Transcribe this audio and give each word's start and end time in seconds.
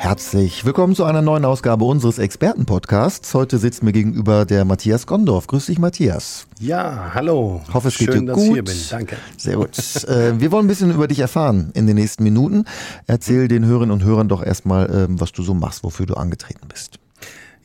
Herzlich 0.00 0.64
willkommen 0.64 0.94
zu 0.94 1.02
einer 1.02 1.22
neuen 1.22 1.44
Ausgabe 1.44 1.84
unseres 1.84 2.18
Expertenpodcasts. 2.18 3.34
Heute 3.34 3.58
sitzt 3.58 3.82
mir 3.82 3.90
gegenüber 3.90 4.44
der 4.44 4.64
Matthias 4.64 5.08
Gondorf. 5.08 5.48
Grüß 5.48 5.66
dich, 5.66 5.80
Matthias. 5.80 6.46
Ja, 6.60 7.10
hallo. 7.14 7.62
Ich 7.66 7.74
hoffe, 7.74 7.88
es 7.88 7.94
Schön, 7.94 8.06
geht 8.06 8.14
dir 8.22 8.26
dass 8.26 8.36
gut. 8.36 8.46
ich 8.46 8.52
hier 8.52 8.64
bin. 8.64 8.76
Danke. 8.90 9.16
Sehr 9.36 9.56
gut. 9.56 9.76
äh, 10.04 10.40
wir 10.40 10.52
wollen 10.52 10.66
ein 10.66 10.68
bisschen 10.68 10.92
über 10.94 11.08
dich 11.08 11.18
erfahren 11.18 11.72
in 11.74 11.88
den 11.88 11.96
nächsten 11.96 12.22
Minuten. 12.22 12.64
Erzähl 13.08 13.48
den 13.48 13.64
Hörerinnen 13.64 13.90
und 13.90 14.04
Hörern 14.04 14.28
doch 14.28 14.40
erstmal, 14.40 14.88
ähm, 14.88 15.20
was 15.20 15.32
du 15.32 15.42
so 15.42 15.52
machst, 15.52 15.82
wofür 15.82 16.06
du 16.06 16.14
angetreten 16.14 16.68
bist. 16.68 17.00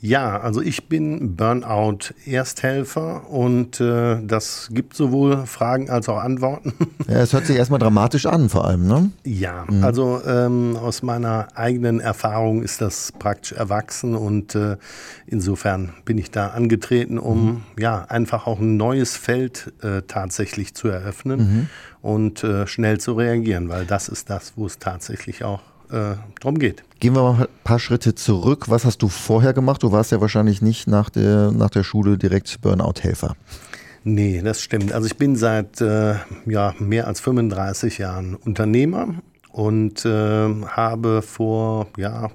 Ja, 0.06 0.38
also 0.42 0.62
ich 0.62 0.90
bin 0.90 1.38
Burnout-Ersthelfer 1.38 3.30
und 3.30 3.80
äh, 3.80 4.18
das 4.22 4.68
gibt 4.70 4.98
sowohl 4.98 5.46
Fragen 5.46 5.90
als 5.90 6.10
auch 6.10 6.18
Antworten. 6.18 6.74
Ja, 7.08 7.20
es 7.20 7.34
hört 7.34 7.46
sich 7.46 7.58
erstmal 7.58 7.80
dramatisch 7.80 8.26
an, 8.26 8.48
vor 8.50 8.66
allem, 8.66 8.88
ne? 8.88 9.12
ja, 9.26 9.66
also 9.82 10.22
ähm, 10.26 10.78
aus 10.78 11.04
meiner 11.04 11.48
eigenen 11.54 12.00
Erfahrung 12.00 12.64
ist 12.64 12.80
das 12.80 13.12
praktisch 13.12 13.52
erwachsen 13.52 14.16
und 14.16 14.56
äh, 14.56 14.78
insofern 15.28 15.92
bin 16.06 16.18
ich 16.18 16.32
da 16.32 16.48
angetreten, 16.48 17.20
um 17.20 17.64
ja 17.78 18.06
einfach 18.06 18.48
auch 18.48 18.60
ein 18.60 18.78
neues 18.78 19.18
Feld 19.18 19.74
äh, 19.82 20.04
tatsächlich 20.08 20.76
zu 20.76 20.88
eröffnen 20.88 21.70
und 22.02 22.44
äh, 22.44 22.68
schnell 22.68 23.00
zu 23.00 23.14
reagieren, 23.14 23.68
weil 23.68 23.86
das 23.86 24.08
ist 24.08 24.30
das, 24.30 24.54
wo 24.56 24.66
es 24.66 24.80
tatsächlich 24.80 25.44
auch 25.44 25.62
äh, 25.94 26.16
drum 26.40 26.58
geht. 26.58 26.84
Gehen 27.00 27.16
wir 27.16 27.22
mal 27.22 27.42
ein 27.42 27.48
paar 27.64 27.80
Schritte 27.80 28.16
zurück. 28.16 28.70
Was 28.70 28.86
hast 28.86 29.02
du 29.02 29.10
vorher 29.10 29.54
gemacht? 29.54 29.84
Du 29.84 29.92
warst 29.92 30.12
ja 30.12 30.22
wahrscheinlich 30.22 30.62
nicht 30.62 30.88
nach 30.88 31.10
der, 31.10 31.52
nach 31.52 31.70
der 31.70 31.84
Schule 31.84 32.18
direkt 32.18 32.62
Burnout-Helfer. 32.62 33.36
Nee, 34.04 34.42
das 34.42 34.62
stimmt. 34.62 34.92
Also 34.92 35.08
ich 35.08 35.18
bin 35.18 35.36
seit 35.36 35.80
äh, 35.80 36.16
ja, 36.46 36.74
mehr 36.80 37.08
als 37.08 37.22
35 37.22 38.00
Jahren 38.00 38.36
Unternehmer 38.36 39.16
und 39.52 40.04
äh, 40.06 40.10
habe 40.66 41.22
vor 41.22 41.88
ja, 41.98 42.30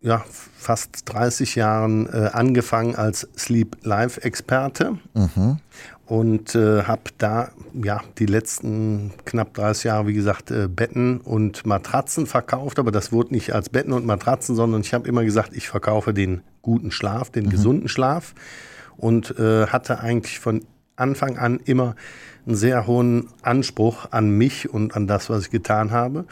ja, 0.00 0.24
fast 0.56 1.02
30 1.06 1.56
Jahren 1.56 2.06
äh, 2.06 2.30
angefangen 2.32 2.94
als 2.94 3.28
Sleep-Life-Experte 3.36 4.98
und 6.06 6.54
äh, 6.54 6.84
habe 6.84 7.02
da 7.18 7.50
ja 7.74 8.00
die 8.18 8.26
letzten 8.26 9.12
knapp 9.24 9.54
30 9.54 9.84
Jahre, 9.84 10.06
wie 10.06 10.14
gesagt, 10.14 10.50
äh, 10.52 10.68
Betten 10.68 11.18
und 11.18 11.66
Matratzen 11.66 12.26
verkauft, 12.26 12.78
aber 12.78 12.92
das 12.92 13.10
wurde 13.12 13.34
nicht 13.34 13.52
als 13.52 13.68
Betten 13.68 13.92
und 13.92 14.06
Matratzen, 14.06 14.54
sondern 14.54 14.82
ich 14.82 14.94
habe 14.94 15.08
immer 15.08 15.24
gesagt, 15.24 15.54
ich 15.54 15.68
verkaufe 15.68 16.14
den 16.14 16.42
guten 16.62 16.92
Schlaf, 16.92 17.30
den 17.30 17.50
gesunden 17.50 17.88
Schlaf. 17.88 18.34
Und 18.96 19.38
äh, 19.38 19.66
hatte 19.66 20.00
eigentlich 20.00 20.38
von 20.38 20.64
Anfang 20.96 21.36
an 21.36 21.60
immer 21.64 21.96
einen 22.46 22.56
sehr 22.56 22.86
hohen 22.86 23.28
Anspruch 23.42 24.06
an 24.10 24.30
mich 24.30 24.72
und 24.72 24.96
an 24.96 25.06
das, 25.06 25.28
was 25.28 25.42
ich 25.42 25.50
getan 25.50 25.90
habe. 25.90 26.24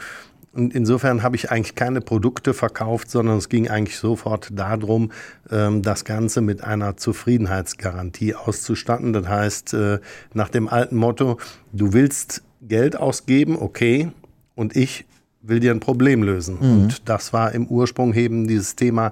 Und 0.55 0.73
insofern 0.73 1.21
habe 1.21 1.35
ich 1.35 1.51
eigentlich 1.51 1.75
keine 1.75 1.99
Produkte 1.99 2.53
verkauft, 2.53 3.11
sondern 3.11 3.37
es 3.37 3.49
ging 3.49 3.67
eigentlich 3.67 3.97
sofort 3.97 4.49
darum, 4.53 5.11
ähm, 5.51 5.81
das 5.81 6.05
Ganze 6.05 6.39
mit 6.39 6.63
einer 6.63 6.95
Zufriedenheitsgarantie 6.95 8.35
auszustatten. 8.35 9.11
Das 9.11 9.27
heißt, 9.27 9.73
äh, 9.73 9.99
nach 10.33 10.47
dem 10.47 10.69
alten 10.69 10.95
Motto, 10.95 11.39
du 11.73 11.91
willst 11.91 12.41
Geld 12.61 12.95
ausgeben, 12.95 13.57
okay, 13.59 14.11
und 14.55 14.77
ich 14.77 15.05
will 15.47 15.59
dir 15.59 15.71
ein 15.71 15.79
Problem 15.79 16.23
lösen. 16.23 16.57
Und 16.85 17.09
das 17.09 17.33
war 17.33 17.53
im 17.53 17.67
Ursprung 17.67 18.13
eben 18.13 18.47
dieses 18.47 18.75
Thema, 18.75 19.11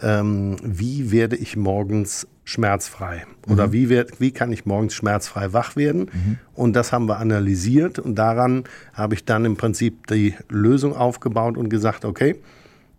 ähm, 0.00 0.56
wie 0.62 1.10
werde 1.12 1.36
ich 1.36 1.56
morgens 1.56 2.26
schmerzfrei? 2.44 3.24
Oder 3.48 3.72
wie, 3.72 3.88
werd, 3.88 4.20
wie 4.20 4.30
kann 4.32 4.52
ich 4.52 4.66
morgens 4.66 4.94
schmerzfrei 4.94 5.52
wach 5.52 5.76
werden? 5.76 6.10
Und 6.54 6.74
das 6.74 6.92
haben 6.92 7.06
wir 7.08 7.18
analysiert 7.18 7.98
und 7.98 8.16
daran 8.16 8.64
habe 8.92 9.14
ich 9.14 9.24
dann 9.24 9.44
im 9.44 9.56
Prinzip 9.56 10.06
die 10.08 10.34
Lösung 10.48 10.94
aufgebaut 10.94 11.56
und 11.56 11.68
gesagt, 11.68 12.04
okay, 12.04 12.36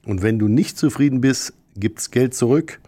und 0.05 0.21
wenn 0.21 0.39
du 0.39 0.47
nicht 0.47 0.77
zufrieden 0.77 1.21
bist, 1.21 1.53
gibt's 1.75 2.11
Geld 2.11 2.33
zurück. 2.33 2.79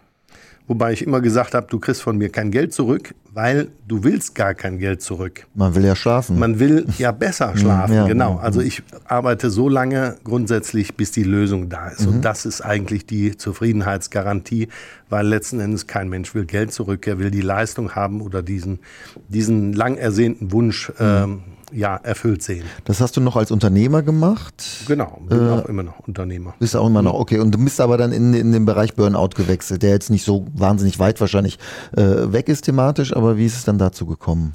Wobei 0.68 0.92
ich 0.92 1.02
immer 1.02 1.22
gesagt 1.22 1.54
habe, 1.54 1.66
du 1.68 1.78
kriegst 1.78 2.02
von 2.02 2.18
mir 2.18 2.28
kein 2.28 2.50
Geld 2.50 2.74
zurück, 2.74 3.14
weil 3.32 3.68
du 3.88 4.04
willst 4.04 4.34
gar 4.34 4.52
kein 4.52 4.78
Geld 4.78 5.00
zurück. 5.00 5.46
Man 5.54 5.74
will 5.74 5.84
ja 5.84 5.96
schlafen. 5.96 6.38
Man 6.38 6.58
will 6.58 6.86
ja 6.98 7.10
besser 7.10 7.56
schlafen, 7.56 7.94
ja, 7.94 8.06
genau. 8.06 8.36
Also 8.36 8.60
ich 8.60 8.82
arbeite 9.06 9.48
so 9.48 9.70
lange 9.70 10.16
grundsätzlich, 10.24 10.94
bis 10.94 11.10
die 11.10 11.22
Lösung 11.22 11.70
da 11.70 11.88
ist. 11.88 12.06
Und 12.06 12.22
das 12.22 12.44
ist 12.44 12.60
eigentlich 12.60 13.06
die 13.06 13.36
Zufriedenheitsgarantie, 13.36 14.68
weil 15.08 15.26
letzten 15.26 15.58
Endes 15.60 15.86
kein 15.86 16.10
Mensch 16.10 16.34
will 16.34 16.44
Geld 16.44 16.70
zurück. 16.70 17.06
Er 17.06 17.18
will 17.18 17.30
die 17.30 17.40
Leistung 17.40 17.94
haben 17.94 18.20
oder 18.20 18.42
diesen, 18.42 18.80
diesen 19.28 19.72
lang 19.72 19.96
ersehnten 19.96 20.52
Wunsch 20.52 20.92
ähm, 21.00 21.40
ja, 21.72 21.96
erfüllt 21.96 22.42
sehen. 22.42 22.64
das 22.84 23.00
hast 23.00 23.16
du 23.16 23.20
noch 23.20 23.36
als 23.36 23.50
Unternehmer 23.50 24.02
gemacht. 24.02 24.64
Genau, 24.86 25.20
bin 25.28 25.48
auch 25.48 25.66
immer 25.66 25.82
noch 25.82 26.00
Unternehmer. 26.00 26.54
Bist 26.58 26.76
auch 26.76 26.86
immer 26.86 27.02
noch, 27.02 27.14
okay. 27.14 27.38
Und 27.38 27.52
du 27.52 27.58
bist 27.58 27.80
aber 27.80 27.96
dann 27.96 28.12
in, 28.12 28.34
in 28.34 28.52
den 28.52 28.64
Bereich 28.64 28.94
Burnout 28.94 29.30
gewechselt, 29.36 29.82
der 29.82 29.90
jetzt 29.90 30.10
nicht 30.10 30.24
so 30.24 30.46
wahnsinnig 30.54 30.98
weit 30.98 31.20
wahrscheinlich 31.20 31.58
äh, 31.96 32.32
weg 32.32 32.48
ist 32.48 32.62
thematisch, 32.62 33.14
aber 33.14 33.36
wie 33.36 33.46
ist 33.46 33.56
es 33.56 33.64
dann 33.64 33.78
dazu 33.78 34.06
gekommen? 34.06 34.52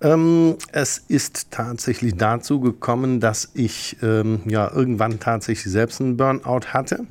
Ähm, 0.00 0.56
es 0.72 0.98
ist 1.08 1.50
tatsächlich 1.50 2.16
dazu 2.16 2.60
gekommen, 2.60 3.20
dass 3.20 3.50
ich 3.54 3.96
ähm, 4.02 4.42
ja 4.46 4.70
irgendwann 4.72 5.18
tatsächlich 5.18 5.72
selbst 5.72 6.00
einen 6.00 6.16
Burnout 6.16 6.68
hatte 6.68 7.04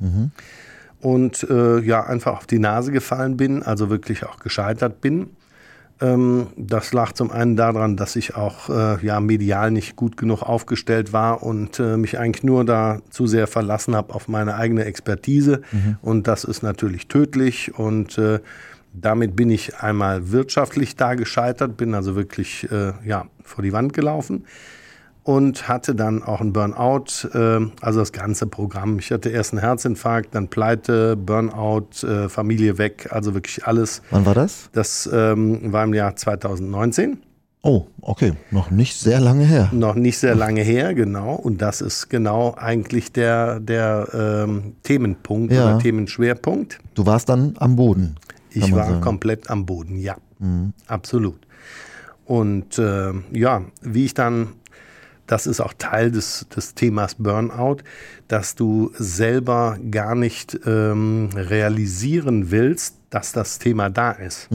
und 1.00 1.46
äh, 1.50 1.80
ja 1.80 2.04
einfach 2.04 2.38
auf 2.38 2.46
die 2.46 2.58
Nase 2.58 2.90
gefallen 2.92 3.36
bin, 3.36 3.62
also 3.62 3.90
wirklich 3.90 4.24
auch 4.24 4.38
gescheitert 4.38 5.00
bin. 5.00 5.30
Ähm, 6.00 6.48
das 6.56 6.92
lag 6.92 7.12
zum 7.12 7.30
einen 7.30 7.56
daran, 7.56 7.96
dass 7.96 8.16
ich 8.16 8.36
auch 8.36 8.68
äh, 8.68 9.04
ja 9.04 9.20
medial 9.20 9.70
nicht 9.70 9.96
gut 9.96 10.16
genug 10.16 10.42
aufgestellt 10.42 11.12
war 11.12 11.42
und 11.42 11.80
äh, 11.80 11.96
mich 11.96 12.18
eigentlich 12.18 12.44
nur 12.44 12.64
da 12.64 13.00
zu 13.10 13.26
sehr 13.26 13.46
verlassen 13.46 13.96
habe 13.96 14.14
auf 14.14 14.28
meine 14.28 14.54
eigene 14.54 14.84
Expertise. 14.84 15.62
Und 16.02 16.28
das 16.28 16.44
ist 16.44 16.62
natürlich 16.62 17.08
tödlich 17.08 17.76
und 17.78 18.16
äh, 18.18 18.40
damit 18.92 19.36
bin 19.36 19.50
ich 19.50 19.76
einmal 19.76 20.30
wirtschaftlich 20.30 20.96
da 20.96 21.14
gescheitert, 21.14 21.76
bin 21.76 21.94
also 21.94 22.16
wirklich 22.16 22.66
ja, 23.04 23.26
vor 23.44 23.62
die 23.62 23.72
Wand 23.72 23.92
gelaufen 23.92 24.44
und 25.28 25.68
hatte 25.68 25.94
dann 25.94 26.22
auch 26.22 26.40
einen 26.40 26.54
Burnout, 26.54 27.28
äh, 27.34 27.60
also 27.82 28.00
das 28.00 28.12
ganze 28.12 28.46
Programm. 28.46 28.98
Ich 28.98 29.12
hatte 29.12 29.28
erst 29.28 29.52
einen 29.52 29.60
Herzinfarkt, 29.60 30.34
dann 30.34 30.48
Pleite, 30.48 31.16
Burnout, 31.16 31.88
äh, 32.02 32.30
Familie 32.30 32.78
weg, 32.78 33.08
also 33.10 33.34
wirklich 33.34 33.66
alles. 33.66 34.00
Wann 34.10 34.24
war 34.24 34.34
das? 34.34 34.70
Das 34.72 35.06
ähm, 35.12 35.70
war 35.70 35.84
im 35.84 35.92
Jahr 35.92 36.16
2019, 36.16 37.18
Oh, 37.60 37.86
okay. 38.00 38.32
Noch 38.52 38.70
nicht 38.70 38.96
sehr 38.98 39.20
lange 39.20 39.44
her. 39.44 39.68
noch 39.72 39.96
nicht 39.96 40.16
sehr 40.18 40.34
lange 40.36 40.62
her, 40.62 40.94
genau. 40.94 41.34
Und 41.34 41.60
das 41.60 41.80
ist 41.82 42.08
genau 42.08 42.54
eigentlich 42.56 43.12
der, 43.12 43.58
der 43.60 44.08
ähm, 44.14 44.76
Themenpunkt 44.84 45.52
Ja. 45.52 45.64
oder 45.64 45.78
Themenschwerpunkt. 45.80 46.78
Du 46.94 47.04
warst 47.04 47.28
dann 47.28 47.54
am 47.58 47.74
Boden. 47.76 48.14
Ich 48.50 48.72
war 48.72 48.84
sagen. 48.84 48.96
Mhm. 48.98 49.00
komplett 49.02 49.50
am 49.50 49.66
Boden, 49.66 49.98
ja. 49.98 50.16
Absolut. 50.86 51.36
Und 52.24 52.78
äh, 52.78 53.12
ja, 53.32 53.62
wie 53.82 54.04
ich 54.04 54.14
dann, 54.14 54.48
das 55.28 55.46
ist 55.46 55.60
auch 55.60 55.72
Teil 55.78 56.10
des, 56.10 56.46
des 56.54 56.74
Themas 56.74 57.14
Burnout, 57.14 57.76
dass 58.26 58.54
du 58.56 58.90
selber 58.98 59.78
gar 59.90 60.14
nicht 60.16 60.58
ähm, 60.66 61.28
realisieren 61.36 62.50
willst, 62.50 62.94
dass 63.10 63.32
das 63.32 63.58
Thema 63.58 63.88
da 63.88 64.10
ist. 64.10 64.48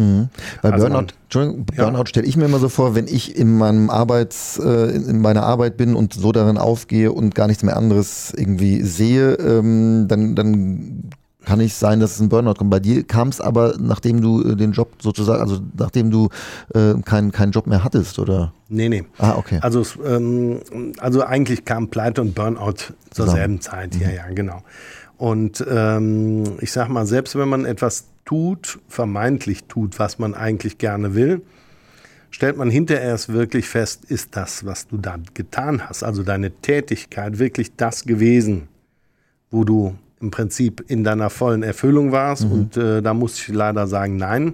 Bei 0.62 0.72
Also 0.72 0.88
Burnout, 0.88 1.08
man- 1.34 1.66
Ja. 1.76 1.84
Burnout 1.90 2.06
stelle 2.08 2.28
ich 2.28 2.38
mir 2.38 2.46
immer 2.46 2.60
so 2.60 2.70
vor, 2.70 2.94
wenn 2.94 3.08
ich 3.08 3.36
in 3.36 3.58
meinem 3.58 3.90
Arbeits, 3.90 4.60
äh, 4.60 4.96
in 4.96 5.06
in 5.06 5.22
meiner 5.22 5.44
Arbeit 5.44 5.78
bin 5.78 5.96
und 5.96 6.14
so 6.14 6.32
darin 6.32 6.58
aufgehe 6.58 7.12
und 7.12 7.34
gar 7.34 7.48
nichts 7.48 7.64
mehr 7.64 7.78
anderes 7.78 8.32
irgendwie 8.36 8.84
sehe, 8.84 9.34
ähm, 9.36 10.06
dann, 10.08 10.36
dann 10.36 11.10
kann 11.46 11.60
nicht 11.60 11.74
sein, 11.74 12.00
dass 12.00 12.16
es 12.16 12.20
ein 12.20 12.30
Burnout 12.30 12.56
kommt. 12.56 12.70
Bei 12.70 12.80
dir 12.80 13.04
kam 13.04 13.30
es 13.30 13.42
aber, 13.42 13.76
nachdem 13.80 14.22
du 14.22 14.44
äh, 14.44 14.56
den 14.56 14.72
Job 14.72 14.94
sozusagen, 15.02 15.42
also 15.42 15.60
nachdem 15.78 16.12
du 16.12 16.30
äh, 16.74 16.94
keinen 17.06 17.32
keinen 17.32 17.52
Job 17.52 17.68
mehr 17.68 17.84
hattest, 17.84 18.20
oder? 18.20 18.54
Nee, 18.70 18.90
nee. 18.90 19.04
Ah, 19.18 19.36
okay. 19.38 19.60
Also, 19.62 19.84
ähm, 20.06 20.62
also 21.00 21.24
eigentlich 21.24 21.66
kam 21.66 21.90
Pleite 21.90 22.22
und 22.22 22.36
Burnout 22.36 22.74
zur 22.74 22.96
Zusammen. 23.12 23.36
selben 23.36 23.62
Zeit. 23.62 23.96
Ja, 23.96 24.10
ja, 24.10 24.28
genau. 24.34 24.64
Und 25.18 25.64
ähm, 25.70 26.44
ich 26.60 26.72
sag 26.72 26.90
mal, 26.90 27.06
selbst 27.06 27.36
wenn 27.36 27.50
man 27.50 27.66
etwas 27.66 28.06
tut, 28.26 28.80
vermeintlich 28.88 29.66
tut, 29.66 30.00
was 30.00 30.20
man 30.20 30.34
eigentlich 30.34 30.78
gerne 30.78 31.14
will, 31.14 31.42
stellt 32.30 32.58
man 32.58 32.70
hinterher 32.70 33.04
erst 33.04 33.32
wirklich 33.32 33.68
fest, 33.68 34.06
ist 34.06 34.36
das, 34.36 34.66
was 34.66 34.88
du 34.88 34.98
da 34.98 35.18
getan 35.34 35.88
hast, 35.88 36.04
also 36.04 36.24
deine 36.24 36.52
Tätigkeit, 36.52 37.38
wirklich 37.38 37.76
das 37.76 38.06
gewesen, 38.06 38.68
wo 39.52 39.64
du 39.64 39.96
im 40.24 40.32
Prinzip 40.32 40.84
in 40.88 41.04
deiner 41.04 41.30
vollen 41.30 41.62
Erfüllung 41.62 42.12
warst. 42.12 42.46
Und 42.46 42.78
äh, 42.78 43.02
da 43.02 43.14
muss 43.14 43.38
ich 43.40 43.50
leider 43.50 43.86
sagen, 43.88 44.18
nein. 44.18 44.54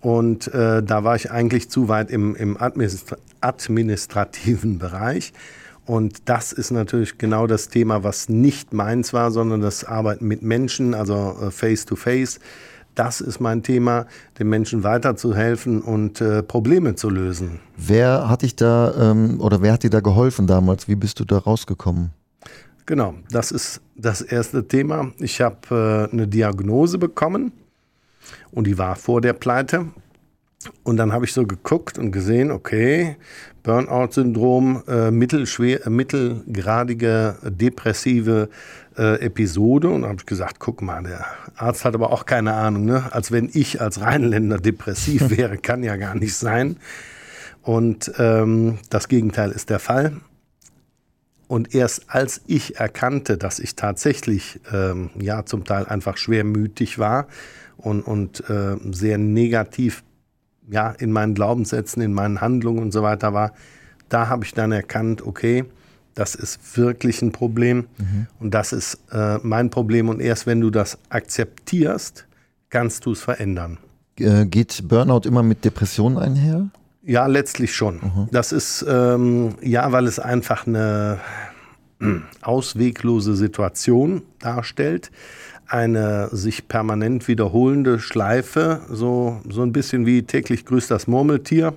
Und 0.00 0.48
äh, 0.54 0.82
da 0.82 1.04
war 1.04 1.16
ich 1.16 1.30
eigentlich 1.30 1.68
zu 1.68 1.88
weit 1.88 2.10
im, 2.10 2.34
im 2.36 2.56
administra 2.56 3.16
administrativen 3.42 4.78
Bereich. 4.78 5.32
Und 5.86 6.28
das 6.28 6.52
ist 6.52 6.70
natürlich 6.70 7.16
genau 7.18 7.46
das 7.46 7.68
Thema, 7.68 8.04
was 8.04 8.28
nicht 8.28 8.72
meins 8.74 9.12
war, 9.12 9.30
sondern 9.30 9.62
das 9.62 9.82
Arbeiten 9.84 10.26
mit 10.28 10.42
Menschen, 10.42 10.94
also 10.94 11.36
äh, 11.40 11.50
face-to-face. 11.50 12.36
-face. 12.36 12.40
Das 12.94 13.20
ist 13.20 13.40
mein 13.40 13.62
Thema, 13.62 14.06
den 14.38 14.48
Menschen 14.48 14.84
weiterzuhelfen 14.84 15.80
und 15.80 16.20
äh, 16.20 16.42
Probleme 16.42 16.96
zu 16.96 17.08
lösen. 17.08 17.60
Wer 17.76 18.28
hat 18.28 18.42
dich 18.42 18.56
da 18.56 18.92
ähm, 19.10 19.40
oder 19.40 19.62
wer 19.62 19.72
hat 19.72 19.84
dir 19.84 19.90
da 19.90 20.00
geholfen 20.00 20.46
damals? 20.46 20.86
Wie 20.86 20.96
bist 20.96 21.18
du 21.18 21.24
da 21.24 21.38
rausgekommen? 21.38 22.10
Genau, 22.90 23.14
das 23.30 23.52
ist 23.52 23.80
das 23.94 24.20
erste 24.20 24.66
Thema. 24.66 25.12
Ich 25.20 25.40
habe 25.40 26.08
äh, 26.10 26.12
eine 26.12 26.26
Diagnose 26.26 26.98
bekommen 26.98 27.52
und 28.50 28.66
die 28.66 28.78
war 28.78 28.96
vor 28.96 29.20
der 29.20 29.32
Pleite. 29.32 29.86
Und 30.82 30.96
dann 30.96 31.12
habe 31.12 31.24
ich 31.24 31.32
so 31.32 31.46
geguckt 31.46 31.98
und 31.98 32.10
gesehen, 32.10 32.50
okay, 32.50 33.14
Burnout-Syndrom, 33.62 34.82
äh, 34.88 35.06
äh, 35.06 35.10
mittelgradige 35.88 37.36
depressive 37.44 38.48
äh, 38.98 39.24
Episode. 39.24 39.88
Und 39.88 40.04
habe 40.04 40.16
ich 40.18 40.26
gesagt, 40.26 40.58
guck 40.58 40.82
mal, 40.82 41.04
der 41.04 41.24
Arzt 41.54 41.84
hat 41.84 41.94
aber 41.94 42.12
auch 42.12 42.26
keine 42.26 42.54
Ahnung, 42.54 42.86
ne? 42.86 43.04
als 43.12 43.30
wenn 43.30 43.50
ich 43.52 43.80
als 43.80 44.00
Rheinländer 44.00 44.58
depressiv 44.58 45.30
wäre, 45.38 45.58
kann 45.58 45.84
ja 45.84 45.94
gar 45.94 46.16
nicht 46.16 46.34
sein. 46.34 46.76
Und 47.62 48.10
ähm, 48.18 48.78
das 48.88 49.06
Gegenteil 49.06 49.52
ist 49.52 49.70
der 49.70 49.78
Fall. 49.78 50.16
Und 51.50 51.74
erst 51.74 52.04
als 52.06 52.42
ich 52.46 52.76
erkannte, 52.76 53.36
dass 53.36 53.58
ich 53.58 53.74
tatsächlich 53.74 54.60
ähm, 54.72 55.10
ja 55.20 55.44
zum 55.44 55.64
Teil 55.64 55.84
einfach 55.84 56.16
schwermütig 56.16 57.00
war 57.00 57.26
und, 57.76 58.02
und 58.02 58.48
äh, 58.48 58.76
sehr 58.92 59.18
negativ 59.18 60.04
ja, 60.70 60.90
in 60.92 61.10
meinen 61.10 61.34
Glaubenssätzen, 61.34 62.02
in 62.02 62.12
meinen 62.12 62.40
Handlungen 62.40 62.78
und 62.78 62.92
so 62.92 63.02
weiter 63.02 63.34
war, 63.34 63.52
da 64.08 64.28
habe 64.28 64.44
ich 64.44 64.54
dann 64.54 64.70
erkannt, 64.70 65.26
okay, 65.26 65.64
das 66.14 66.36
ist 66.36 66.76
wirklich 66.78 67.20
ein 67.20 67.32
Problem 67.32 67.88
mhm. 67.98 68.28
und 68.38 68.54
das 68.54 68.72
ist 68.72 69.00
äh, 69.10 69.38
mein 69.42 69.70
Problem. 69.70 70.08
Und 70.08 70.20
erst 70.20 70.46
wenn 70.46 70.60
du 70.60 70.70
das 70.70 70.98
akzeptierst, 71.08 72.26
kannst 72.68 73.06
du 73.06 73.10
es 73.10 73.22
verändern. 73.22 73.78
Äh, 74.20 74.46
geht 74.46 74.86
Burnout 74.86 75.26
immer 75.26 75.42
mit 75.42 75.64
Depressionen 75.64 76.16
einher? 76.16 76.68
Ja, 77.02 77.26
letztlich 77.26 77.74
schon. 77.74 77.96
Mhm. 77.96 78.28
Das 78.30 78.52
ist, 78.52 78.84
ähm, 78.88 79.54
ja, 79.62 79.90
weil 79.92 80.06
es 80.06 80.18
einfach 80.18 80.66
eine 80.66 81.18
ausweglose 82.42 83.36
Situation 83.36 84.22
darstellt 84.38 85.10
eine 85.70 86.28
sich 86.32 86.66
permanent 86.66 87.28
wiederholende 87.28 88.00
Schleife, 88.00 88.80
so, 88.90 89.40
so 89.48 89.62
ein 89.62 89.72
bisschen 89.72 90.04
wie 90.04 90.24
täglich 90.24 90.64
grüßt 90.64 90.90
das 90.90 91.06
Murmeltier. 91.06 91.74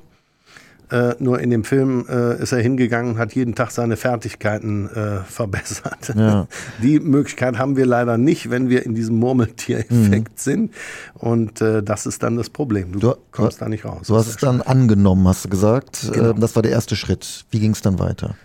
Äh, 0.94 1.16
nur 1.18 1.40
in 1.40 1.50
dem 1.50 1.64
Film 1.64 2.06
äh, 2.08 2.40
ist 2.40 2.52
er 2.52 2.60
hingegangen 2.60 3.18
hat 3.18 3.34
jeden 3.34 3.56
Tag 3.56 3.72
seine 3.72 3.98
Fertigkeiten 3.98 4.88
äh, 4.90 5.24
verbessert. 5.24 6.14
Ja. 6.16 6.48
Die 6.84 7.00
Möglichkeit 7.00 7.58
haben 7.58 7.76
wir 7.76 7.88
leider 7.88 8.20
nicht, 8.20 8.52
wenn 8.52 8.70
wir 8.70 8.86
in 8.86 8.94
diesem 8.94 9.18
Murmeltier-Effekt 9.18 10.32
mhm. 10.32 10.36
sind. 10.36 10.74
Und 11.16 11.62
äh, 11.62 11.82
das 11.82 12.06
ist 12.06 12.22
dann 12.22 12.38
das 12.38 12.52
Problem. 12.52 12.92
Du, 12.92 13.00
du 13.00 13.16
kommst 13.32 13.60
da 13.60 13.70
nicht 13.70 13.86
raus. 13.86 14.06
Du 14.06 14.16
hast 14.16 14.28
es 14.28 14.38
dann 14.38 14.62
angenommen, 14.62 15.28
hast 15.28 15.46
du 15.46 15.50
gesagt. 15.50 16.12
Genau. 16.14 16.30
Ähm, 16.30 16.40
das 16.40 16.56
war 16.56 16.62
der 16.62 16.72
erste 16.72 16.96
Schritt. 16.96 17.46
Wie 17.50 17.60
ging 17.60 17.72
es 17.72 17.82
dann 17.82 17.98
weiter? 17.98 18.36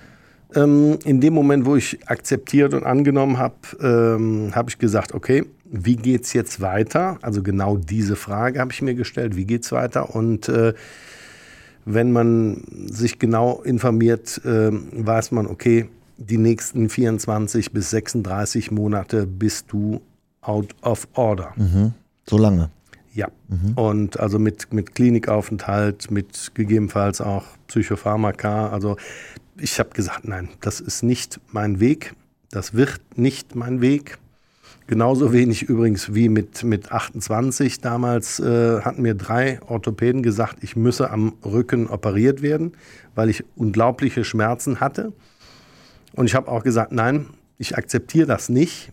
Ähm, 0.55 0.99
in 1.05 1.21
dem 1.21 1.35
Moment, 1.35 1.67
wo 1.67 1.77
ich 1.77 1.99
akzeptiert 2.09 2.73
und 2.73 2.85
angenommen 2.85 3.37
habe, 3.37 3.57
ähm, 3.83 4.53
habe 4.55 4.71
ich 4.71 4.79
gesagt, 4.79 5.13
okay, 5.13 5.45
wie 5.71 5.97
geht 5.97 6.25
es 6.25 6.33
jetzt 6.33 6.63
weiter? 6.63 7.19
Also 7.21 7.43
genau 7.43 7.77
diese 7.77 8.17
Frage 8.17 8.59
habe 8.59 8.73
ich 8.73 8.81
mir 8.81 8.95
gestellt, 8.95 9.37
wie 9.37 9.45
geht 9.45 9.65
es 9.65 9.73
weiter? 9.73 10.15
Und 10.15 10.49
äh, 10.49 10.73
wenn 11.91 12.13
man 12.13 12.65
sich 12.87 13.19
genau 13.19 13.63
informiert, 13.63 14.41
äh, 14.45 14.71
weiß 14.71 15.33
man, 15.33 15.47
okay, 15.47 15.89
die 16.19 16.37
nächsten 16.37 16.89
24 16.89 17.73
bis 17.73 17.91
36 17.91 18.71
Monate 18.71 19.27
bist 19.27 19.67
du 19.73 20.01
out 20.43 20.75
of 20.83 21.09
order. 21.15 21.53
Mhm. 21.57 21.95
So 22.27 22.37
lange. 22.37 22.71
Ja. 23.15 23.29
Mhm. 23.49 23.73
Und 23.75 24.21
also 24.21 24.39
mit, 24.39 24.73
mit 24.73 24.95
Klinikaufenthalt, 24.95 26.11
mit 26.11 26.53
gegebenenfalls 26.55 27.21
auch 27.21 27.45
Psychopharmaka. 27.69 28.69
Also 28.69 28.97
ich 29.57 29.79
habe 29.79 29.91
gesagt, 29.91 30.29
nein, 30.29 30.51
das 30.61 30.81
ist 30.81 31.03
nicht 31.03 31.41
mein 31.51 31.81
Weg. 31.81 32.15
Das 32.51 32.75
wird 32.75 33.01
nicht 33.17 33.55
mein 33.55 33.81
Weg. 33.81 34.19
Genauso 34.89 35.35
wenig 35.35 35.65
übrigens 35.65 36.15
wie 36.15 36.31
mit, 36.31 36.65
mit 36.65 36.93
28 36.93 37.83
damals 37.83 38.41
äh, 38.41 38.81
hatten 38.81 39.03
mir 39.03 39.15
drei 39.15 39.61
Orthopäden 39.69 40.23
gesagt, 40.23 40.65
ich 40.65 40.77
müsse 40.77 41.11
am 41.11 41.35
Rücken 41.45 41.89
operiert 41.89 42.41
werden, 42.41 42.73
weil 43.15 43.29
ich 43.29 43.45
unglaubliche 43.55 44.25
Schmerzen 44.25 44.81
hatte. 44.81 45.13
Und 46.15 46.25
ich 46.25 46.35
habe 46.35 46.49
auch 46.49 46.63
gesagt, 46.63 46.91
nein, 46.91 47.27
ich 47.59 47.77
akzeptiere 47.77 48.27
das 48.27 48.49
nicht, 48.49 48.91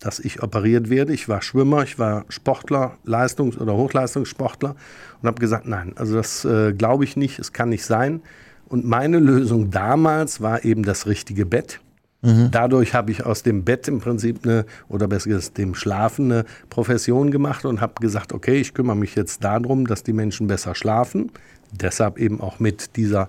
dass 0.00 0.18
ich 0.18 0.42
operiert 0.42 0.88
werde. 0.88 1.12
Ich 1.12 1.28
war 1.28 1.42
Schwimmer, 1.42 1.82
ich 1.82 1.98
war 1.98 2.24
Sportler, 2.30 2.96
Leistungs- 3.04 3.58
oder 3.58 3.76
Hochleistungssportler 3.76 4.74
und 5.20 5.26
habe 5.26 5.40
gesagt, 5.40 5.66
nein, 5.66 5.92
also 5.96 6.14
das 6.14 6.46
äh, 6.46 6.72
glaube 6.72 7.04
ich 7.04 7.18
nicht, 7.18 7.38
es 7.38 7.52
kann 7.52 7.68
nicht 7.68 7.84
sein. 7.84 8.22
Und 8.66 8.86
meine 8.86 9.18
Lösung 9.18 9.70
damals 9.70 10.40
war 10.40 10.64
eben 10.64 10.84
das 10.84 11.06
richtige 11.06 11.44
Bett. 11.44 11.80
Mhm. 12.24 12.50
Dadurch 12.50 12.94
habe 12.94 13.10
ich 13.10 13.26
aus 13.26 13.42
dem 13.42 13.64
Bett 13.64 13.86
im 13.86 14.00
Prinzip 14.00 14.40
eine, 14.44 14.64
oder 14.88 15.06
besser 15.06 15.28
gesagt 15.28 15.58
dem 15.58 15.74
Schlafen 15.74 16.32
eine 16.32 16.44
Profession 16.70 17.30
gemacht 17.30 17.66
und 17.66 17.82
habe 17.82 17.94
gesagt, 18.00 18.32
okay, 18.32 18.56
ich 18.56 18.72
kümmere 18.72 18.96
mich 18.96 19.14
jetzt 19.14 19.44
darum, 19.44 19.86
dass 19.86 20.02
die 20.02 20.14
Menschen 20.14 20.46
besser 20.46 20.74
schlafen. 20.74 21.30
Deshalb 21.70 22.18
eben 22.18 22.40
auch 22.40 22.60
mit 22.60 22.96
dieser 22.96 23.28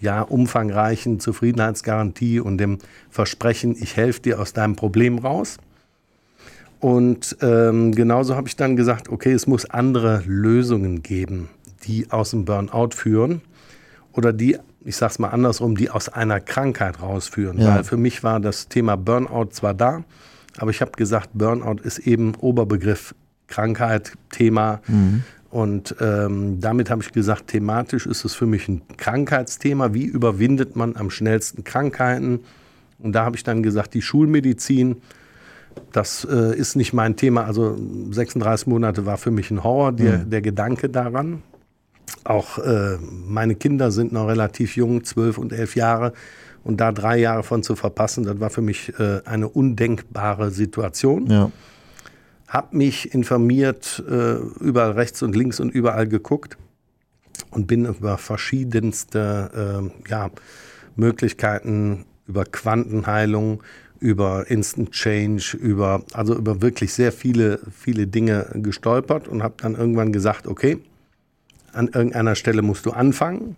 ja, 0.00 0.22
umfangreichen 0.22 1.20
Zufriedenheitsgarantie 1.20 2.40
und 2.40 2.58
dem 2.58 2.78
Versprechen, 3.08 3.74
ich 3.80 3.96
helfe 3.96 4.20
dir 4.20 4.40
aus 4.40 4.52
deinem 4.52 4.76
Problem 4.76 5.18
raus. 5.18 5.56
Und 6.80 7.36
ähm, 7.40 7.92
genauso 7.92 8.36
habe 8.36 8.46
ich 8.46 8.56
dann 8.56 8.76
gesagt, 8.76 9.08
okay, 9.08 9.32
es 9.32 9.46
muss 9.46 9.64
andere 9.64 10.22
Lösungen 10.26 11.02
geben, 11.02 11.48
die 11.84 12.10
aus 12.10 12.30
dem 12.30 12.44
Burnout 12.44 12.90
führen 12.94 13.40
oder 14.12 14.32
die, 14.32 14.58
ich 14.88 14.96
sage 14.96 15.12
es 15.12 15.18
mal 15.18 15.28
andersrum, 15.28 15.76
die 15.76 15.90
aus 15.90 16.08
einer 16.08 16.40
Krankheit 16.40 17.02
rausführen. 17.02 17.60
Ja. 17.60 17.76
Weil 17.76 17.84
für 17.84 17.98
mich 17.98 18.24
war 18.24 18.40
das 18.40 18.68
Thema 18.68 18.96
Burnout 18.96 19.50
zwar 19.50 19.74
da, 19.74 20.02
aber 20.56 20.70
ich 20.70 20.80
habe 20.80 20.92
gesagt, 20.92 21.30
Burnout 21.34 21.82
ist 21.82 21.98
eben 21.98 22.34
Oberbegriff 22.36 23.14
Krankheit, 23.48 24.12
Thema. 24.30 24.80
Mhm. 24.88 25.24
Und 25.50 25.94
ähm, 26.00 26.60
damit 26.60 26.90
habe 26.90 27.02
ich 27.02 27.12
gesagt, 27.12 27.48
thematisch 27.48 28.06
ist 28.06 28.24
es 28.24 28.34
für 28.34 28.46
mich 28.46 28.66
ein 28.68 28.82
Krankheitsthema. 28.96 29.92
Wie 29.92 30.04
überwindet 30.04 30.74
man 30.74 30.96
am 30.96 31.10
schnellsten 31.10 31.64
Krankheiten? 31.64 32.40
Und 32.98 33.12
da 33.12 33.24
habe 33.24 33.36
ich 33.36 33.44
dann 33.44 33.62
gesagt, 33.62 33.94
die 33.94 34.02
Schulmedizin, 34.02 34.96
das 35.92 36.26
äh, 36.30 36.56
ist 36.56 36.76
nicht 36.76 36.92
mein 36.92 37.16
Thema. 37.16 37.44
Also 37.44 37.78
36 38.10 38.66
Monate 38.66 39.06
war 39.06 39.18
für 39.18 39.30
mich 39.30 39.50
ein 39.50 39.62
Horror, 39.62 39.92
der, 39.92 40.18
mhm. 40.18 40.30
der 40.30 40.42
Gedanke 40.42 40.88
daran. 40.88 41.42
Auch 42.24 42.58
äh, 42.58 42.98
meine 43.26 43.54
Kinder 43.54 43.90
sind 43.90 44.12
noch 44.12 44.28
relativ 44.28 44.76
jung, 44.76 45.04
zwölf 45.04 45.38
und 45.38 45.52
elf 45.52 45.76
Jahre. 45.76 46.12
Und 46.64 46.80
da 46.80 46.92
drei 46.92 47.18
Jahre 47.18 47.42
von 47.42 47.62
zu 47.62 47.76
verpassen, 47.76 48.24
das 48.24 48.40
war 48.40 48.50
für 48.50 48.62
mich 48.62 48.92
äh, 48.98 49.20
eine 49.24 49.48
undenkbare 49.48 50.50
Situation. 50.50 51.26
Ja. 51.26 51.50
Hab 52.46 52.72
mich 52.72 53.14
informiert, 53.14 54.02
äh, 54.08 54.34
überall 54.60 54.92
rechts 54.92 55.22
und 55.22 55.36
links 55.36 55.60
und 55.60 55.70
überall 55.70 56.08
geguckt 56.08 56.56
und 57.50 57.66
bin 57.66 57.84
über 57.86 58.18
verschiedenste 58.18 59.90
äh, 60.06 60.10
ja, 60.10 60.30
Möglichkeiten, 60.96 62.04
über 62.26 62.44
Quantenheilung, 62.44 63.62
über 64.00 64.48
Instant 64.48 64.92
Change, 64.92 65.56
über 65.56 66.02
also 66.12 66.36
über 66.36 66.62
wirklich 66.62 66.92
sehr 66.92 67.12
viele 67.12 67.60
viele 67.72 68.06
Dinge 68.06 68.50
gestolpert 68.54 69.28
und 69.28 69.42
habe 69.42 69.54
dann 69.58 69.74
irgendwann 69.74 70.12
gesagt, 70.12 70.46
okay, 70.46 70.78
an 71.78 71.88
irgendeiner 71.88 72.34
Stelle 72.34 72.62
musst 72.62 72.84
du 72.86 72.90
anfangen. 72.90 73.56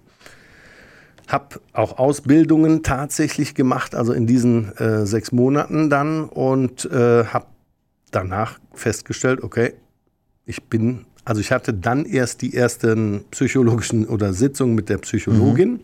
Hab 1.27 1.61
auch 1.73 1.99
Ausbildungen 1.99 2.83
tatsächlich 2.83 3.55
gemacht, 3.55 3.95
also 3.95 4.13
in 4.13 4.27
diesen 4.27 4.77
äh, 4.77 5.07
sechs 5.07 5.33
Monaten 5.33 5.89
dann 5.89 6.25
und 6.25 6.85
äh, 6.87 7.25
habe 7.25 7.47
danach 8.11 8.59
festgestellt, 8.75 9.43
okay, 9.43 9.75
ich 10.45 10.65
bin, 10.65 11.07
also 11.25 11.41
ich 11.41 11.53
hatte 11.53 11.73
dann 11.73 12.05
erst 12.05 12.43
die 12.43 12.55
ersten 12.55 13.25
psychologischen 13.31 14.07
oder 14.07 14.33
Sitzungen 14.33 14.75
mit 14.75 14.89
der 14.89 14.99
Psychologin, 14.99 15.75
mhm. 15.75 15.81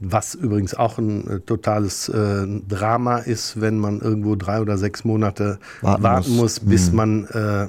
was 0.00 0.34
übrigens 0.34 0.74
auch 0.74 0.96
ein 0.96 1.28
äh, 1.28 1.40
totales 1.40 2.08
äh, 2.08 2.46
Drama 2.66 3.18
ist, 3.18 3.60
wenn 3.60 3.78
man 3.78 4.00
irgendwo 4.00 4.34
drei 4.34 4.62
oder 4.62 4.78
sechs 4.78 5.04
Monate 5.04 5.58
warten, 5.82 6.02
warten 6.02 6.36
muss, 6.36 6.58
bis 6.58 6.90
mhm. 6.90 6.96
man 6.96 7.24
äh, 7.26 7.68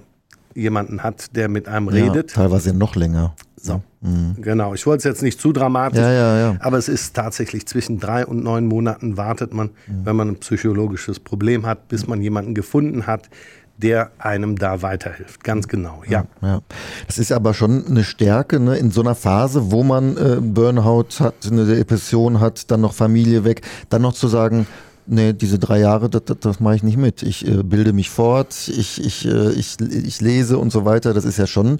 jemanden 0.56 1.04
hat, 1.04 1.36
der 1.36 1.50
mit 1.50 1.68
einem 1.68 1.88
ja, 1.90 2.06
redet. 2.06 2.32
Teilweise 2.32 2.74
noch 2.74 2.96
länger. 2.96 3.36
So, 3.64 3.82
mhm. 4.02 4.36
genau. 4.42 4.74
Ich 4.74 4.86
wollte 4.86 4.98
es 5.00 5.04
jetzt 5.06 5.24
nicht 5.24 5.40
zu 5.40 5.54
dramatisch, 5.54 6.00
ja, 6.02 6.12
ja, 6.12 6.38
ja. 6.38 6.58
aber 6.60 6.78
es 6.78 6.90
ist 6.90 7.16
tatsächlich 7.16 7.66
zwischen 7.66 7.98
drei 7.98 8.26
und 8.26 8.44
neun 8.44 8.68
Monaten 8.68 9.16
wartet 9.16 9.54
man, 9.54 9.70
mhm. 9.88 10.06
wenn 10.06 10.16
man 10.18 10.28
ein 10.30 10.36
psychologisches 10.36 11.20
Problem 11.20 11.66
hat, 11.66 11.88
bis 11.88 12.06
man 12.06 12.22
jemanden 12.22 12.56
gefunden 12.56 13.08
hat, 13.08 13.30
der 13.78 14.12
einem 14.20 14.58
da 14.58 14.82
weiterhilft. 14.82 15.44
Ganz 15.44 15.68
genau, 15.68 16.04
ja. 16.08 16.26
ja. 16.42 16.62
Das 17.08 17.18
ist 17.18 17.32
aber 17.32 17.54
schon 17.54 17.88
eine 17.88 18.04
Stärke, 18.04 18.60
ne? 18.60 18.78
in 18.78 18.92
so 18.92 19.02
einer 19.02 19.16
Phase, 19.16 19.72
wo 19.72 19.84
man 19.84 20.18
äh, 20.18 20.38
Burnout 20.42 21.20
hat, 21.20 21.36
eine 21.50 21.66
Depression 21.66 22.40
hat, 22.40 22.70
dann 22.70 22.82
noch 22.82 22.94
Familie 22.94 23.46
weg, 23.46 23.62
dann 23.90 24.02
noch 24.02 24.14
zu 24.14 24.28
sagen, 24.28 24.68
nee, 25.06 25.34
diese 25.34 25.60
drei 25.60 25.80
Jahre, 25.80 26.10
das, 26.10 26.24
das, 26.26 26.40
das 26.40 26.60
mache 26.60 26.76
ich 26.76 26.84
nicht 26.84 26.98
mit. 26.98 27.24
Ich 27.24 27.48
äh, 27.48 27.64
bilde 27.64 27.94
mich 27.94 28.10
fort, 28.10 28.54
ich, 28.68 29.04
ich, 29.04 29.26
äh, 29.26 29.52
ich, 29.52 29.80
ich 29.80 30.22
lese 30.22 30.58
und 30.58 30.72
so 30.72 30.86
weiter. 30.86 31.14
Das 31.14 31.26
ist 31.26 31.38
ja 31.38 31.48
schon, 31.48 31.80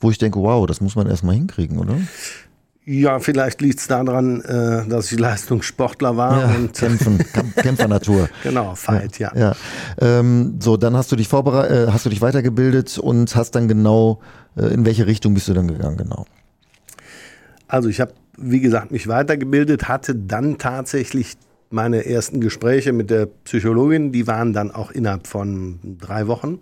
wo 0.00 0.10
ich 0.10 0.18
denke, 0.18 0.40
wow, 0.40 0.66
das 0.66 0.80
muss 0.80 0.96
man 0.96 1.06
erstmal 1.06 1.34
hinkriegen, 1.34 1.78
oder? 1.78 1.96
Ja, 2.84 3.20
vielleicht 3.20 3.60
liegt 3.60 3.78
es 3.78 3.86
daran, 3.86 4.40
äh, 4.40 4.88
dass 4.88 5.12
ich 5.12 5.18
Leistungssportler 5.20 6.16
war 6.16 6.40
ja, 6.40 6.56
und 6.56 6.74
kämpfen, 6.74 7.18
Kämpfernatur. 7.56 8.28
genau, 8.42 8.74
Fight, 8.74 9.20
ja. 9.20 9.30
ja. 9.34 9.40
ja. 9.40 10.18
Ähm, 10.18 10.56
so, 10.58 10.76
dann 10.76 10.96
hast 10.96 11.12
du 11.12 11.16
dich 11.16 11.28
vorbereitet, 11.28 11.88
äh, 11.88 11.92
hast 11.92 12.06
du 12.06 12.10
dich 12.10 12.20
weitergebildet 12.20 12.98
und 12.98 13.36
hast 13.36 13.52
dann 13.52 13.68
genau, 13.68 14.20
äh, 14.56 14.66
in 14.74 14.84
welche 14.84 15.06
Richtung 15.06 15.34
bist 15.34 15.46
du 15.46 15.54
dann 15.54 15.68
gegangen, 15.68 15.96
genau? 15.96 16.26
Also 17.68 17.88
ich 17.88 18.00
habe, 18.00 18.14
wie 18.36 18.60
gesagt, 18.60 18.90
mich 18.90 19.06
weitergebildet, 19.06 19.86
hatte 19.88 20.16
dann 20.16 20.58
tatsächlich 20.58 21.36
meine 21.72 22.06
ersten 22.06 22.40
Gespräche 22.40 22.92
mit 22.92 23.10
der 23.10 23.26
Psychologin, 23.44 24.12
die 24.12 24.26
waren 24.26 24.52
dann 24.52 24.70
auch 24.70 24.90
innerhalb 24.90 25.26
von 25.26 25.78
drei 26.00 26.26
Wochen. 26.26 26.60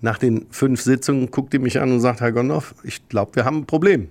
Nach 0.00 0.18
den 0.18 0.46
fünf 0.50 0.82
Sitzungen 0.82 1.30
guckt 1.30 1.52
die 1.52 1.58
mich 1.58 1.80
an 1.80 1.92
und 1.92 2.00
sagt, 2.00 2.20
Herr 2.20 2.32
Gondorf, 2.32 2.74
ich 2.82 3.08
glaube, 3.08 3.36
wir 3.36 3.44
haben 3.44 3.58
ein 3.58 3.66
Problem. 3.66 4.08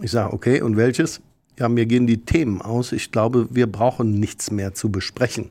Ich 0.00 0.10
sage, 0.10 0.32
okay, 0.32 0.60
und 0.62 0.76
welches? 0.76 1.20
Ja, 1.58 1.68
mir 1.68 1.86
gehen 1.86 2.06
die 2.06 2.24
Themen 2.24 2.62
aus. 2.62 2.92
Ich 2.92 3.10
glaube, 3.10 3.48
wir 3.50 3.66
brauchen 3.66 4.18
nichts 4.18 4.50
mehr 4.50 4.74
zu 4.74 4.90
besprechen. 4.90 5.50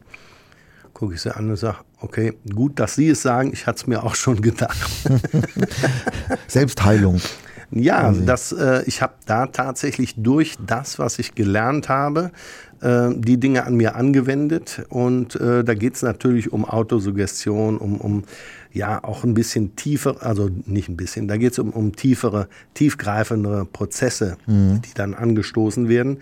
Gucke 0.94 1.16
ich 1.16 1.22
sie 1.22 1.36
an 1.36 1.50
und 1.50 1.58
sage, 1.58 1.78
okay, 2.00 2.34
gut, 2.54 2.80
dass 2.80 2.96
Sie 2.96 3.10
es 3.10 3.22
sagen. 3.22 3.52
Ich 3.54 3.68
hatte 3.68 3.78
es 3.78 3.88
mir 3.88 4.04
auch 4.04 4.16
schon 4.16 4.42
gedacht. 4.42 4.90
Selbstheilung. 6.48 7.22
Ja, 7.72 8.14
das, 8.14 8.54
äh, 8.54 8.84
ich 8.86 9.02
habe 9.02 9.14
da 9.26 9.48
tatsächlich 9.48 10.16
durch 10.16 10.56
das, 10.66 11.00
was 11.00 11.20
ich 11.20 11.36
gelernt 11.36 11.90
habe, 11.90 12.32
äh, 12.82 13.10
die 13.16 13.40
Dinge 13.40 13.66
an 13.66 13.76
mir 13.76 13.96
angewendet. 13.96 14.86
Und 14.90 15.36
äh, 15.36 15.64
da 15.64 15.74
geht 15.74 15.96
es 15.96 16.02
natürlich 16.02 16.52
um 16.52 16.66
Autosuggestion, 16.66 17.78
um, 17.78 18.00
um 18.00 18.24
ja 18.74 19.04
auch 19.04 19.24
ein 19.24 19.34
bisschen 19.34 19.76
tiefer, 19.76 20.18
also 20.22 20.50
nicht 20.66 20.90
ein 20.90 20.98
bisschen, 20.98 21.28
da 21.28 21.38
geht 21.38 21.54
es 21.54 21.60
um, 21.60 21.72
um 21.72 21.96
tiefere, 21.96 22.48
tiefgreifendere 22.74 23.66
Prozesse, 23.66 24.38
mhm. 24.46 24.82
die 24.82 24.94
dann 24.94 25.14
angestoßen 25.14 25.90
werden. 25.90 26.20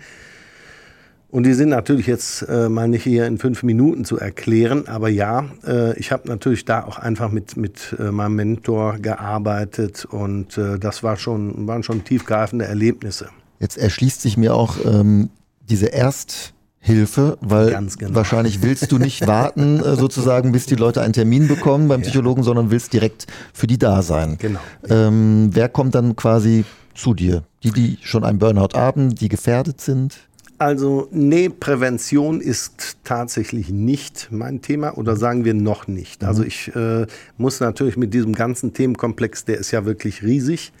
Und 1.28 1.44
die 1.44 1.54
sind 1.54 1.70
natürlich 1.70 2.06
jetzt 2.06 2.42
äh, 2.42 2.68
mal 2.68 2.88
nicht 2.88 3.02
hier 3.02 3.26
in 3.26 3.38
fünf 3.38 3.62
Minuten 3.62 4.04
zu 4.04 4.16
erklären, 4.16 4.86
aber 4.86 5.08
ja, 5.08 5.46
äh, 5.66 5.98
ich 5.98 6.12
habe 6.12 6.28
natürlich 6.28 6.64
da 6.64 6.84
auch 6.84 6.98
einfach 6.98 7.30
mit, 7.30 7.56
mit 7.56 7.94
äh, 7.98 8.10
meinem 8.10 8.36
Mentor 8.36 8.98
gearbeitet 8.98 10.04
und 10.04 10.56
äh, 10.56 10.78
das 10.78 11.02
war 11.02 11.16
schon, 11.16 11.66
waren 11.66 11.82
schon 11.82 12.04
tiefgreifende 12.04 12.64
Erlebnisse. 12.64 13.28
Jetzt 13.58 13.76
erschließt 13.76 14.22
sich 14.22 14.36
mir 14.36 14.54
auch 14.54 14.76
ähm, 14.84 15.30
diese 15.68 15.86
Erst- 15.86 16.52
Hilfe, 16.86 17.36
weil 17.40 17.70
genau. 17.98 18.14
wahrscheinlich 18.14 18.62
willst 18.62 18.92
du 18.92 18.98
nicht 18.98 19.26
warten, 19.26 19.80
äh, 19.80 19.96
sozusagen, 19.96 20.52
bis 20.52 20.66
die 20.66 20.76
Leute 20.76 21.02
einen 21.02 21.12
Termin 21.12 21.48
bekommen 21.48 21.88
beim 21.88 22.02
Psychologen, 22.02 22.42
ja. 22.42 22.44
sondern 22.44 22.70
willst 22.70 22.92
direkt 22.92 23.26
für 23.52 23.66
die 23.66 23.76
da 23.76 24.02
sein. 24.02 24.36
Genau. 24.38 24.60
Ähm, 24.88 25.50
wer 25.52 25.68
kommt 25.68 25.96
dann 25.96 26.14
quasi 26.14 26.64
zu 26.94 27.12
dir? 27.12 27.42
Die, 27.64 27.72
die 27.72 27.98
schon 28.02 28.22
einen 28.22 28.38
Burnout 28.38 28.78
haben, 28.78 29.16
die 29.16 29.28
gefährdet 29.28 29.80
sind? 29.80 30.28
Also, 30.58 31.08
nee, 31.10 31.48
Prävention 31.48 32.40
ist 32.40 32.98
tatsächlich 33.02 33.68
nicht 33.68 34.28
mein 34.30 34.62
Thema 34.62 34.96
oder 34.96 35.16
sagen 35.16 35.44
wir 35.44 35.54
noch 35.54 35.88
nicht. 35.88 36.22
Also 36.22 36.42
mhm. 36.42 36.48
ich 36.48 36.74
äh, 36.76 37.06
muss 37.36 37.58
natürlich 37.58 37.96
mit 37.96 38.14
diesem 38.14 38.32
ganzen 38.32 38.72
Themenkomplex, 38.72 39.44
der 39.44 39.58
ist 39.58 39.72
ja 39.72 39.84
wirklich 39.84 40.22
riesig, 40.22 40.72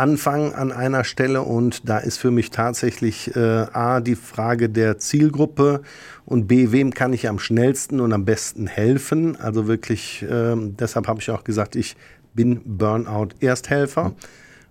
anfangen 0.00 0.54
an 0.54 0.72
einer 0.72 1.04
Stelle 1.04 1.42
und 1.42 1.88
da 1.88 1.98
ist 1.98 2.16
für 2.16 2.30
mich 2.30 2.50
tatsächlich 2.50 3.36
äh, 3.36 3.66
A 3.72 4.00
die 4.00 4.16
Frage 4.16 4.70
der 4.70 4.98
Zielgruppe 4.98 5.82
und 6.24 6.48
B, 6.48 6.72
wem 6.72 6.94
kann 6.94 7.12
ich 7.12 7.28
am 7.28 7.38
schnellsten 7.38 8.00
und 8.00 8.12
am 8.12 8.24
besten 8.24 8.66
helfen. 8.66 9.36
Also 9.36 9.66
wirklich, 9.66 10.22
äh, 10.22 10.56
deshalb 10.56 11.06
habe 11.06 11.20
ich 11.20 11.30
auch 11.30 11.44
gesagt, 11.44 11.76
ich 11.76 11.96
bin 12.34 12.60
Burnout-Ersthelfer. 12.64 14.04
Mhm 14.04 14.14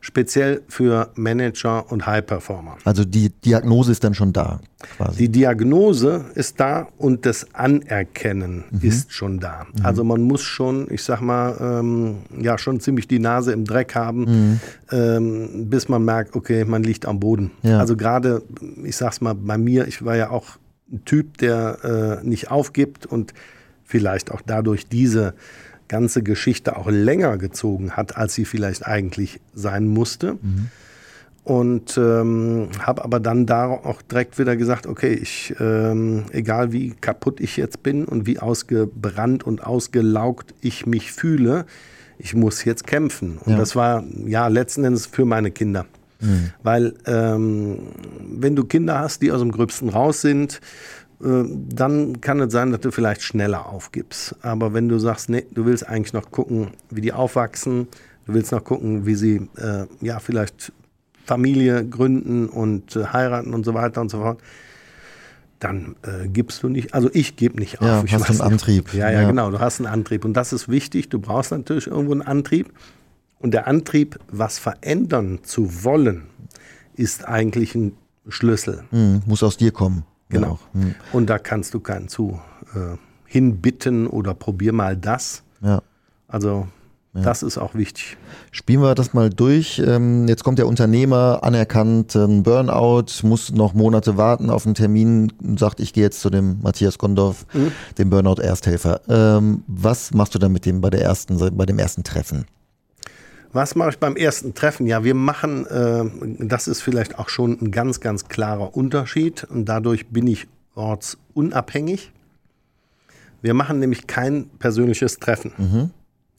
speziell 0.02 0.62
für 0.68 1.12
Manager 1.16 1.92
und 1.92 2.06
High-Performer. 2.06 2.78
Also 2.86 3.06
die 3.06 3.30
Diagnose 3.30 3.92
ist 3.92 4.04
dann 4.04 4.14
schon 4.14 4.34
da. 4.34 4.60
Quasi. 4.96 5.18
Die 5.18 5.30
Diagnose 5.30 6.26
ist 6.36 6.60
da 6.60 6.88
und 6.98 7.26
das 7.26 7.54
Anerkennen 7.54 8.64
mhm. 8.72 8.80
ist 8.82 9.12
schon 9.12 9.40
da. 9.40 9.68
Mhm. 9.74 9.86
Also 9.86 10.04
man 10.04 10.22
muss 10.22 10.42
schon, 10.42 10.88
ich 10.90 11.04
sag 11.04 11.20
mal, 11.20 11.58
ähm, 11.60 12.18
ja 12.40 12.58
schon 12.58 12.80
ziemlich 12.80 13.08
die 13.08 13.20
Nase 13.20 13.52
im 13.52 13.66
Dreck 13.66 13.96
haben, 13.96 14.22
mhm. 14.22 14.60
ähm, 14.92 15.70
bis 15.70 15.90
man 15.90 16.06
merkt, 16.06 16.36
okay, 16.36 16.64
man 16.64 16.84
liegt 16.84 17.06
am 17.06 17.20
Boden. 17.20 17.52
Ja. 17.62 17.80
Also 17.80 17.98
gerade, 17.98 18.42
ich 18.84 18.96
sag's 18.96 19.20
mal, 19.20 19.36
bei 19.36 19.58
mir, 19.58 19.88
ich 19.88 20.06
war 20.06 20.16
ja 20.16 20.30
auch 20.30 20.46
ein 20.92 21.04
Typ, 21.04 21.38
der 21.38 22.22
äh, 22.24 22.28
nicht 22.28 22.50
aufgibt 22.50 23.06
und 23.06 23.34
vielleicht 23.84 24.32
auch 24.32 24.42
dadurch 24.46 24.88
diese 24.88 25.34
ganze 25.90 26.24
Geschichte 26.24 26.78
auch 26.78 26.90
länger 26.90 27.38
gezogen 27.38 27.92
hat, 27.92 28.16
als 28.16 28.34
sie 28.36 28.46
vielleicht 28.46 28.86
eigentlich 28.86 29.42
sein 29.54 29.88
musste. 29.88 30.34
Mhm. 30.34 30.70
Und 31.44 31.98
ähm, 31.98 32.70
habe 32.80 33.04
aber 33.04 33.20
dann 33.20 33.46
da 33.48 33.66
auch 33.66 34.02
direkt 34.04 34.38
wieder 34.38 34.56
gesagt, 34.56 34.86
okay, 34.86 35.14
ich, 35.14 35.56
ähm, 35.60 36.26
egal 36.32 36.72
wie 36.72 36.92
kaputt 36.92 37.40
ich 37.40 37.58
jetzt 37.58 37.82
bin 37.82 38.06
und 38.06 38.28
wie 38.28 38.40
ausgebrannt 38.40 39.44
und 39.44 39.64
ausgelaugt 39.66 40.54
ich 40.62 40.86
mich 40.86 41.12
fühle, 41.12 41.66
ich 42.20 42.36
muss 42.36 42.66
jetzt 42.66 42.86
kämpfen. 42.86 43.40
Und 43.44 43.54
ja. 43.54 43.58
das 43.58 43.76
war 43.76 44.04
ja 44.26 44.48
letzten 44.48 44.84
Endes 44.84 45.08
für 45.08 45.26
meine 45.26 45.50
Kinder. 45.50 45.86
Mhm. 46.20 46.52
Weil 46.62 46.94
ähm, 47.08 47.80
wenn 48.30 48.56
du 48.56 48.66
Kinder 48.66 49.00
hast, 49.00 49.22
die 49.22 49.32
aus 49.32 49.40
dem 49.40 49.52
Gröbsten 49.52 49.90
raus 49.90 50.22
sind, 50.22 50.60
dann 51.20 52.22
kann 52.22 52.40
es 52.40 52.54
sein, 52.54 52.72
dass 52.72 52.80
du 52.82 52.92
vielleicht 52.92 53.22
schneller 53.24 53.66
aufgibst. 53.66 54.36
Aber 54.42 54.74
wenn 54.74 54.88
du 54.88 55.00
sagst, 55.00 55.30
nee, 55.30 55.46
du 55.52 55.66
willst 55.66 55.88
eigentlich 55.88 56.14
noch 56.14 56.32
gucken, 56.32 56.70
wie 56.90 57.02
die 57.02 57.12
aufwachsen, 57.12 57.88
du 58.26 58.34
willst 58.34 58.52
noch 58.52 58.64
gucken, 58.64 59.06
wie 59.06 59.16
sie 59.16 59.50
äh, 59.58 59.86
ja 60.02 60.20
vielleicht 60.20 60.72
Familie 61.26 61.86
gründen 61.86 62.48
und 62.48 62.96
äh, 62.96 63.06
heiraten 63.08 63.54
und 63.54 63.66
so 63.66 63.74
weiter 63.74 64.00
und 64.02 64.10
so 64.10 64.20
fort, 64.20 64.42
dann 65.60 65.98
äh, 66.04 66.30
gibst 66.30 66.64
du 66.64 66.70
nicht, 66.70 66.94
also 66.94 67.10
ich 67.12 67.36
gebe 67.36 67.60
nicht 67.60 67.82
auf. 67.82 67.88
Ja, 67.88 68.04
ich 68.06 68.14
hast 68.14 68.30
einen 68.30 68.42
Antrieb. 68.42 68.94
Ja, 68.94 69.12
ja, 69.12 69.22
ja, 69.22 69.28
genau, 69.28 69.52
du 69.52 69.60
hast 69.60 69.80
einen 69.80 69.88
Antrieb 69.88 70.24
und 70.24 70.34
das 70.34 70.54
ist 70.54 70.70
wichtig, 70.70 71.10
du 71.10 71.20
brauchst 71.20 71.52
natürlich 71.52 71.88
irgendwo 71.88 72.14
einen 72.14 72.22
Antrieb 72.22 72.72
und 73.40 73.54
der 73.54 73.68
Antrieb, 73.68 74.20
was 74.32 74.58
verändern 74.58 75.40
zu 75.44 75.84
wollen, 75.84 76.24
ist 76.96 77.28
eigentlich 77.28 77.76
ein 77.76 77.94
Schlüssel. 78.30 78.84
Mhm, 78.92 79.24
muss 79.26 79.44
aus 79.44 79.58
dir 79.58 79.72
kommen. 79.72 80.04
Genau. 80.30 80.60
Hm. 80.74 80.96
Und 81.12 81.30
da 81.30 81.40
kannst 81.40 81.74
du 81.74 81.80
keinen 81.80 82.08
zu 82.08 82.40
äh, 82.76 82.98
hinbitten 83.26 84.08
oder 84.08 84.34
probier 84.34 84.74
mal 84.74 84.96
das. 84.96 85.44
Ja. 85.62 85.82
Also 86.28 86.68
ja. 87.14 87.22
das 87.22 87.42
ist 87.42 87.58
auch 87.58 87.74
wichtig. 87.74 88.18
Spielen 88.52 88.82
wir 88.82 88.94
das 88.94 89.14
mal 89.14 89.30
durch. 89.30 89.82
Ähm, 89.84 90.28
jetzt 90.28 90.44
kommt 90.44 90.60
der 90.60 90.68
Unternehmer, 90.68 91.40
anerkannt, 91.42 92.16
ein 92.16 92.44
Burnout, 92.44 93.06
muss 93.24 93.52
noch 93.52 93.74
Monate 93.74 94.18
warten 94.18 94.50
auf 94.50 94.66
einen 94.66 94.76
Termin 94.76 95.34
und 95.42 95.60
sagt, 95.60 95.80
ich 95.80 95.94
gehe 95.94 96.04
jetzt 96.04 96.22
zu 96.22 96.30
dem 96.30 96.60
Matthias 96.62 96.98
Gondorf, 97.00 97.46
mhm. 97.54 97.72
dem 97.98 98.10
Burnout-Ersthelfer. 98.12 99.02
Ähm, 99.10 99.64
was 99.68 100.14
machst 100.14 100.36
du 100.36 100.40
dann 100.40 100.52
mit 100.52 100.66
dem 100.66 100.82
bei 100.82 100.92
der 100.92 101.02
ersten, 101.02 101.58
bei 101.58 101.66
dem 101.66 101.80
ersten 101.80 102.04
Treffen? 102.04 102.46
Was 103.52 103.76
mache 103.76 103.90
ich 103.90 103.98
beim 104.00 104.16
ersten 104.16 104.54
Treffen? 104.54 104.86
Ja, 104.86 105.04
wir 105.04 105.16
machen, 105.16 105.66
äh, 105.66 106.06
das 106.46 106.68
ist 106.68 106.82
vielleicht 106.82 107.18
auch 107.18 107.30
schon 107.30 107.58
ein 107.62 107.72
ganz, 107.72 108.00
ganz 108.00 108.28
klarer 108.28 108.76
Unterschied 108.76 109.44
und 109.44 109.66
dadurch 109.66 110.08
bin 110.08 110.28
ich 110.28 110.48
ortsunabhängig. 110.76 112.12
Wir 113.42 113.54
machen 113.54 113.80
nämlich 113.80 114.06
kein 114.06 114.50
persönliches 114.60 115.18
Treffen. 115.18 115.52
Mhm. 115.58 115.90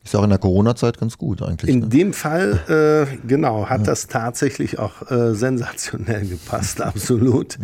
Ist 0.02 0.16
auch 0.16 0.22
in 0.22 0.30
der 0.30 0.38
Corona-Zeit 0.38 0.98
ganz 0.98 1.18
gut 1.18 1.42
eigentlich. 1.42 1.70
In 1.70 1.80
ne? 1.80 1.88
dem 1.88 2.12
Fall, 2.12 3.06
äh, 3.12 3.26
genau, 3.26 3.68
hat 3.68 3.80
ja. 3.80 3.86
das 3.86 4.06
tatsächlich 4.06 4.78
auch 4.78 5.10
äh, 5.10 5.34
sensationell 5.34 6.26
gepasst, 6.26 6.80
absolut. 6.80 7.58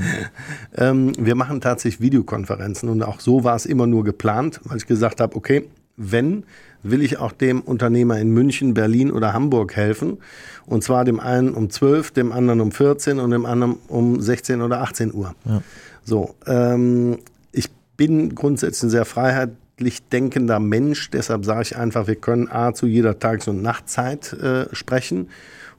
ähm, 0.76 1.12
wir 1.18 1.34
machen 1.34 1.60
tatsächlich 1.60 2.00
Videokonferenzen 2.00 2.88
und 2.88 3.02
auch 3.02 3.20
so 3.20 3.44
war 3.44 3.56
es 3.56 3.64
immer 3.64 3.86
nur 3.86 4.04
geplant, 4.04 4.60
weil 4.64 4.76
ich 4.78 4.86
gesagt 4.86 5.20
habe, 5.20 5.34
okay, 5.34 5.68
wenn 5.96 6.44
will 6.90 7.02
ich 7.02 7.18
auch 7.18 7.32
dem 7.32 7.60
Unternehmer 7.60 8.18
in 8.18 8.30
München, 8.30 8.74
Berlin 8.74 9.10
oder 9.10 9.32
Hamburg 9.32 9.76
helfen. 9.76 10.18
Und 10.66 10.82
zwar 10.82 11.04
dem 11.04 11.20
einen 11.20 11.54
um 11.54 11.70
12, 11.70 12.10
dem 12.10 12.32
anderen 12.32 12.60
um 12.60 12.72
14 12.72 13.18
und 13.18 13.30
dem 13.30 13.46
anderen 13.46 13.76
um 13.88 14.20
16 14.20 14.62
oder 14.62 14.82
18 14.82 15.14
Uhr. 15.14 15.34
Ja. 15.44 15.62
So, 16.04 16.34
ähm, 16.46 17.18
ich 17.52 17.70
bin 17.96 18.34
grundsätzlich 18.34 18.84
ein 18.84 18.90
sehr 18.90 19.04
freiheitlich 19.04 20.08
denkender 20.08 20.60
Mensch, 20.60 21.10
deshalb 21.10 21.44
sage 21.44 21.62
ich 21.62 21.76
einfach, 21.76 22.06
wir 22.06 22.16
können 22.16 22.48
A 22.48 22.74
zu 22.74 22.86
jeder 22.86 23.18
Tages- 23.18 23.48
und 23.48 23.62
Nachtzeit 23.62 24.32
äh, 24.32 24.74
sprechen. 24.74 25.28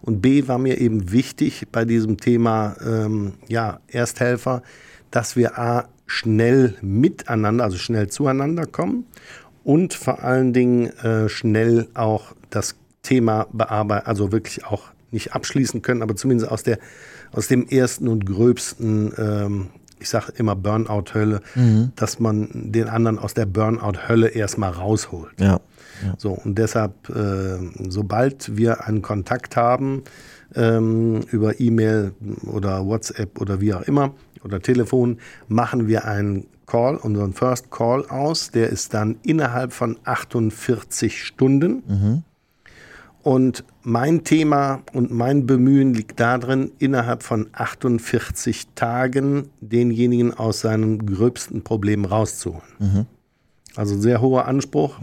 Und 0.02 0.22
B 0.22 0.48
war 0.48 0.58
mir 0.58 0.80
eben 0.80 1.12
wichtig 1.12 1.68
bei 1.72 1.84
diesem 1.84 2.18
Thema 2.18 2.76
ähm, 2.86 3.34
ja, 3.48 3.80
Ersthelfer, 3.88 4.62
dass 5.12 5.36
wir 5.36 5.58
A 5.58 5.88
schnell 6.06 6.76
miteinander, 6.82 7.66
also 7.66 7.78
schnell 7.78 8.08
zueinander 8.08 8.66
kommen 8.66 9.06
und 9.68 9.94
vor 9.94 10.24
allen 10.24 10.54
Dingen 10.54 10.88
äh, 11.00 11.28
schnell 11.28 11.90
auch 11.94 12.34
das 12.50 12.76
Thema 13.04 13.48
bearbeiten, 13.52 14.08
also 14.08 14.32
wirklich 14.32 14.66
auch 14.66 14.84
nicht 15.12 15.34
abschließen 15.34 15.82
können, 15.82 16.02
aber 16.02 16.16
zumindest 16.16 16.50
aus 16.50 16.64
der 16.64 16.80
aus 17.34 17.50
dem 17.50 17.68
ersten 17.68 18.08
und 18.08 18.26
gröbsten, 18.26 19.12
ähm, 19.18 19.68
ich 20.00 20.08
sage 20.08 20.32
immer 20.38 20.56
Burnout-Hölle, 20.56 21.42
mhm. 21.56 21.92
dass 21.98 22.18
man 22.18 22.48
den 22.54 22.88
anderen 22.88 23.20
aus 23.20 23.34
der 23.34 23.46
Burnout-Hölle 23.46 24.30
erstmal 24.30 24.72
rausholt. 24.72 25.34
Ja. 25.38 25.60
ja. 26.02 26.14
So, 26.18 26.32
und 26.32 26.58
deshalb, 26.58 27.10
äh, 27.10 27.58
sobald 27.90 28.56
wir 28.56 28.86
einen 28.88 29.02
Kontakt 29.02 29.58
haben, 29.58 30.04
ähm, 30.56 31.24
über 31.30 31.60
E-Mail 31.60 32.14
oder 32.46 32.86
WhatsApp 32.86 33.42
oder 33.42 33.60
wie 33.60 33.74
auch 33.74 33.82
immer, 33.82 34.14
oder 34.44 34.62
Telefon, 34.62 35.20
machen 35.48 35.88
wir 35.88 36.06
einen 36.06 36.48
Call, 36.66 36.98
unseren 36.98 37.34
First 37.34 37.72
Call 37.72 38.06
aus. 38.08 38.52
Der 38.52 38.70
ist 38.70 38.94
dann 38.94 39.18
innerhalb 39.24 39.74
von 39.74 39.98
48 40.04 41.24
Stunden. 41.24 41.84
Mhm. 41.88 42.24
Und 43.24 43.66
mein 43.84 44.24
Thema 44.24 44.84
und 44.94 45.12
mein 45.12 45.46
Bemühen 45.46 45.94
liegt 45.94 46.20
darin, 46.20 46.72
innerhalb 46.80 47.24
von 47.24 47.48
48 47.52 48.68
Tagen 48.76 49.50
denjenigen 49.60 50.34
aus 50.34 50.62
seinem 50.62 51.06
gröbsten 51.06 51.64
Problem 51.64 52.06
rauszuholen. 52.06 52.64
Mhm. 52.80 53.06
Also 53.76 54.00
sehr 54.00 54.22
hoher 54.22 54.46
Anspruch, 54.46 55.00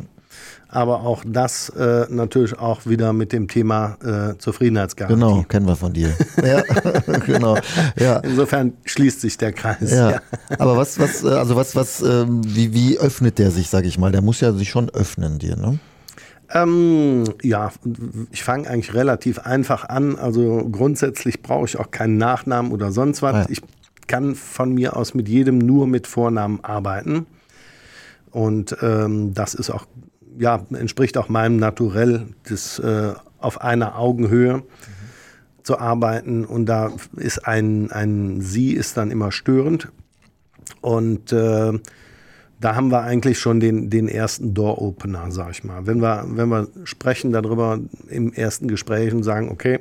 aber 0.74 1.02
auch 1.02 1.22
das 1.24 1.68
äh, 1.70 2.06
natürlich 2.10 2.58
auch 2.58 2.84
wieder 2.84 3.12
mit 3.12 3.32
dem 3.32 3.46
Thema 3.46 3.96
äh, 4.02 4.36
Zufriedenheitsgarantie. 4.38 5.14
Genau, 5.14 5.42
kennen 5.44 5.66
wir 5.66 5.76
von 5.76 5.92
dir. 5.92 6.12
ja, 6.44 6.62
genau. 7.26 7.56
Ja. 7.96 8.18
Insofern 8.18 8.72
schließt 8.84 9.20
sich 9.20 9.38
der 9.38 9.52
Kreis. 9.52 9.92
Ja. 9.92 10.10
ja. 10.10 10.22
Aber 10.58 10.76
was, 10.76 10.98
was, 10.98 11.22
äh, 11.22 11.28
also 11.28 11.54
was, 11.54 11.76
was, 11.76 12.02
ähm, 12.02 12.40
wie, 12.44 12.74
wie 12.74 12.98
öffnet 12.98 13.38
der 13.38 13.52
sich, 13.52 13.70
sage 13.70 13.86
ich 13.86 13.98
mal? 13.98 14.10
Der 14.10 14.20
muss 14.20 14.40
ja 14.40 14.52
sich 14.52 14.68
schon 14.68 14.90
öffnen 14.90 15.38
dir, 15.38 15.56
ne? 15.56 15.78
Ähm, 16.52 17.24
ja, 17.42 17.72
ich 18.30 18.42
fange 18.42 18.68
eigentlich 18.68 18.94
relativ 18.94 19.38
einfach 19.38 19.88
an. 19.88 20.16
Also 20.16 20.68
grundsätzlich 20.70 21.40
brauche 21.40 21.66
ich 21.66 21.78
auch 21.78 21.90
keinen 21.92 22.18
Nachnamen 22.18 22.72
oder 22.72 22.90
sonst 22.90 23.22
was. 23.22 23.34
Ja. 23.34 23.46
Ich 23.48 23.62
kann 24.08 24.34
von 24.34 24.72
mir 24.72 24.96
aus 24.96 25.14
mit 25.14 25.28
jedem 25.28 25.58
nur 25.58 25.86
mit 25.86 26.06
Vornamen 26.06 26.58
arbeiten. 26.62 27.26
Und 28.30 28.76
ähm, 28.82 29.32
das 29.32 29.54
ist 29.54 29.70
auch, 29.70 29.86
ja, 30.38 30.64
entspricht 30.72 31.16
auch 31.18 31.28
meinem 31.28 31.56
Naturell, 31.56 32.26
das 32.48 32.78
äh, 32.78 33.12
auf 33.38 33.60
einer 33.60 33.98
Augenhöhe 33.98 34.58
mhm. 34.58 34.64
zu 35.62 35.78
arbeiten. 35.78 36.44
Und 36.44 36.66
da 36.66 36.92
ist 37.16 37.46
ein, 37.46 37.90
ein 37.90 38.40
Sie 38.40 38.72
ist 38.72 38.96
dann 38.96 39.10
immer 39.10 39.32
störend. 39.32 39.88
Und 40.80 41.32
äh, 41.32 41.72
da 42.60 42.74
haben 42.74 42.90
wir 42.90 43.02
eigentlich 43.02 43.38
schon 43.38 43.60
den, 43.60 43.90
den 43.90 44.08
ersten 44.08 44.54
Door-Opener, 44.54 45.30
sag 45.30 45.50
ich 45.50 45.64
mal. 45.64 45.86
Wenn 45.86 46.00
wir, 46.00 46.24
wenn 46.28 46.48
wir 46.48 46.68
sprechen 46.84 47.32
darüber 47.32 47.78
im 48.08 48.32
ersten 48.32 48.68
Gespräch 48.68 49.12
und 49.12 49.22
sagen, 49.22 49.50
okay, 49.50 49.80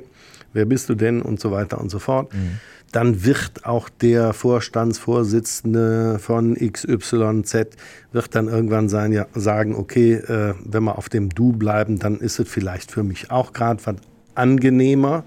wer 0.52 0.66
bist 0.66 0.88
du 0.88 0.94
denn 0.94 1.22
und 1.22 1.40
so 1.40 1.50
weiter 1.50 1.80
und 1.80 1.90
so 1.90 1.98
fort, 1.98 2.32
mhm. 2.34 2.60
Dann 2.94 3.24
wird 3.24 3.66
auch 3.66 3.88
der 3.88 4.32
Vorstandsvorsitzende 4.32 6.20
von 6.20 6.54
XYZ 6.54 7.66
wird 8.12 8.34
dann 8.36 8.46
irgendwann 8.46 8.88
sein, 8.88 9.10
ja, 9.10 9.26
sagen, 9.34 9.74
okay, 9.74 10.12
äh, 10.12 10.54
wenn 10.64 10.84
wir 10.84 10.96
auf 10.96 11.08
dem 11.08 11.30
Du 11.30 11.52
bleiben, 11.52 11.98
dann 11.98 12.18
ist 12.20 12.38
es 12.38 12.48
vielleicht 12.48 12.92
für 12.92 13.02
mich 13.02 13.32
auch 13.32 13.52
gerade 13.52 13.84
was 13.84 13.96
angenehmer, 14.36 15.24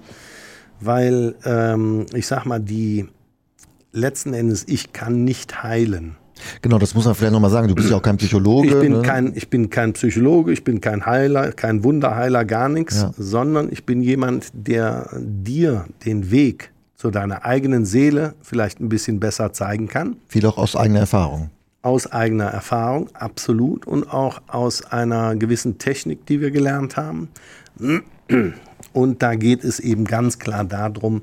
weil 0.79 1.35
ähm, 1.43 2.05
ich 2.13 2.25
sag 2.25 2.45
mal, 2.45 2.61
die 2.61 3.07
letzten 3.91 4.33
Endes, 4.33 4.63
ich 4.69 4.93
kann 4.93 5.25
nicht 5.25 5.61
heilen. 5.61 6.15
Genau, 6.61 6.77
das 6.77 6.95
muss 6.95 7.03
man 7.03 7.15
vielleicht 7.15 7.33
nochmal 7.33 7.51
sagen. 7.51 7.67
Du 7.67 7.75
bist 7.75 7.89
ja 7.89 7.97
auch 7.97 8.01
kein 8.01 8.15
Psychologe. 8.15 8.67
Ich 8.69 8.79
bin, 8.79 8.93
ne? 8.93 9.01
kein, 9.01 9.33
ich 9.35 9.49
bin 9.49 9.69
kein 9.69 9.91
Psychologe, 9.91 10.53
ich 10.53 10.63
bin 10.63 10.79
kein 10.79 11.05
Heiler, 11.05 11.51
kein 11.51 11.83
Wunderheiler, 11.83 12.45
gar 12.45 12.69
nichts, 12.69 13.01
ja. 13.01 13.11
sondern 13.17 13.69
ich 13.73 13.85
bin 13.85 14.01
jemand, 14.01 14.51
der 14.53 15.09
dir 15.19 15.85
den 16.05 16.31
Weg 16.31 16.71
zu 16.97 17.11
deiner 17.11 17.45
eigenen 17.45 17.85
Seele 17.85 18.33
vielleicht 18.41 18.79
ein 18.79 18.89
bisschen 18.89 19.19
besser 19.19 19.53
zeigen 19.53 19.87
kann. 19.87 20.17
Viel 20.27 20.45
auch 20.47 20.57
aus 20.57 20.75
eigener 20.75 20.99
Erfahrung. 20.99 21.51
Aus 21.83 22.11
eigener 22.11 22.45
Erfahrung, 22.45 23.09
absolut. 23.13 23.85
Und 23.85 24.11
auch 24.11 24.41
aus 24.47 24.83
einer 24.83 25.35
gewissen 25.35 25.77
Technik, 25.77 26.25
die 26.25 26.41
wir 26.41 26.51
gelernt 26.51 26.97
haben. 26.97 27.29
Und 28.93 29.21
da 29.21 29.35
geht 29.35 29.63
es 29.63 29.79
eben 29.79 30.05
ganz 30.05 30.39
klar 30.39 30.65
darum, 30.65 31.21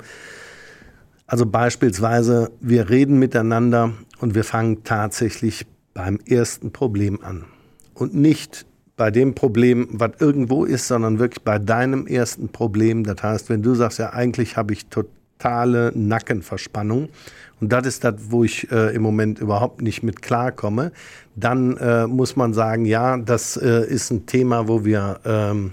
also 1.27 1.45
beispielsweise, 1.47 2.53
wir 2.61 2.89
reden 2.91 3.19
miteinander 3.19 3.93
und 4.21 4.35
wir 4.35 4.45
fangen 4.45 4.85
tatsächlich 4.85 5.67
beim 5.93 6.21
ersten 6.27 6.71
Problem 6.71 7.19
an. 7.23 7.47
Und 7.95 8.15
nicht 8.15 8.67
bei 8.97 9.11
dem 9.11 9.35
Problem, 9.35 9.89
was 9.91 10.13
irgendwo 10.21 10.65
ist, 10.65 10.87
sondern 10.87 11.19
wirklich 11.19 11.43
bei 11.43 11.59
deinem 11.59 12.07
ersten 12.07 12.49
Problem. 12.51 13.05
Das 13.05 13.23
heißt, 13.23 13.49
wenn 13.49 13.63
du 13.63 13.75
sagst, 13.75 13.99
ja, 13.99 14.13
eigentlich 14.13 14.57
habe 14.57 14.73
ich 14.73 14.87
totale 15.45 15.93
Nackenverspannung 15.95 17.09
und 17.61 17.73
das 17.73 17.87
ist 17.87 18.05
das, 18.05 18.15
wo 18.29 18.45
ich 18.45 18.71
äh, 18.71 18.95
im 18.95 19.03
Moment 19.03 19.39
überhaupt 19.39 19.83
nicht 19.83 20.03
mit 20.03 20.23
klarkomme, 20.23 20.93
dann 21.37 21.77
äh, 21.77 22.07
muss 22.07 22.37
man 22.37 22.55
sagen, 22.55 22.85
ja, 22.85 23.17
das 23.17 23.57
äh, 23.57 23.87
ist 23.87 24.11
ein 24.11 24.27
Thema, 24.27 24.69
wo 24.69 24.85
wir 24.85 25.21
ähm, 25.25 25.73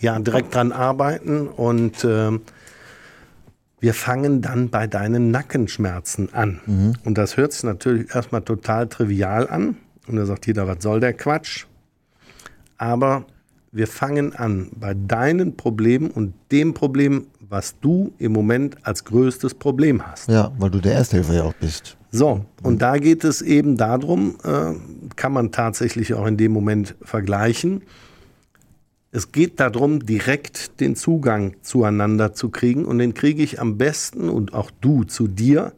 ja 0.00 0.18
direkt 0.18 0.54
dran 0.54 0.72
arbeiten 0.72 1.48
und 1.48 2.04
ähm, 2.04 2.42
wir 3.80 3.94
fangen 3.94 4.42
dann 4.42 4.70
bei 4.70 4.86
deinen 4.86 5.30
Nackenschmerzen 5.30 6.32
an. 6.34 6.60
Mhm. 6.66 6.92
Und 7.04 7.16
das 7.16 7.36
hört 7.36 7.52
sich 7.52 7.64
natürlich 7.64 8.14
erstmal 8.14 8.42
total 8.42 8.88
trivial 8.88 9.48
an. 9.48 9.76
Und 10.06 10.16
da 10.16 10.26
sagt 10.26 10.46
jeder, 10.46 10.68
was 10.68 10.82
soll 10.82 11.00
der 11.00 11.14
Quatsch? 11.14 11.64
Aber 12.76 13.24
wir 13.72 13.86
fangen 13.86 14.34
an 14.34 14.70
bei 14.74 14.94
deinen 14.94 15.56
Problemen 15.56 16.10
und 16.10 16.34
dem 16.50 16.74
Problem, 16.74 17.28
was 17.50 17.78
du 17.80 18.12
im 18.18 18.32
Moment 18.32 18.76
als 18.86 19.04
größtes 19.04 19.54
Problem 19.54 20.06
hast. 20.06 20.28
Ja, 20.28 20.52
weil 20.58 20.70
du 20.70 20.78
der 20.78 20.94
Ersthelfer 20.94 21.34
ja 21.34 21.42
auch 21.42 21.54
bist. 21.54 21.96
So, 22.12 22.44
und 22.62 22.80
da 22.80 22.96
geht 22.96 23.24
es 23.24 23.42
eben 23.42 23.76
darum, 23.76 24.36
äh, 24.44 24.74
kann 25.16 25.32
man 25.32 25.50
tatsächlich 25.50 26.14
auch 26.14 26.26
in 26.26 26.36
dem 26.36 26.52
Moment 26.52 26.94
vergleichen. 27.02 27.82
Es 29.10 29.32
geht 29.32 29.58
darum, 29.58 30.06
direkt 30.06 30.80
den 30.80 30.94
Zugang 30.94 31.56
zueinander 31.62 32.32
zu 32.32 32.48
kriegen 32.50 32.84
und 32.84 32.98
den 32.98 33.14
kriege 33.14 33.42
ich 33.42 33.60
am 33.60 33.76
besten 33.76 34.28
und 34.28 34.54
auch 34.54 34.70
du 34.80 35.02
zu 35.02 35.26
dir, 35.26 35.72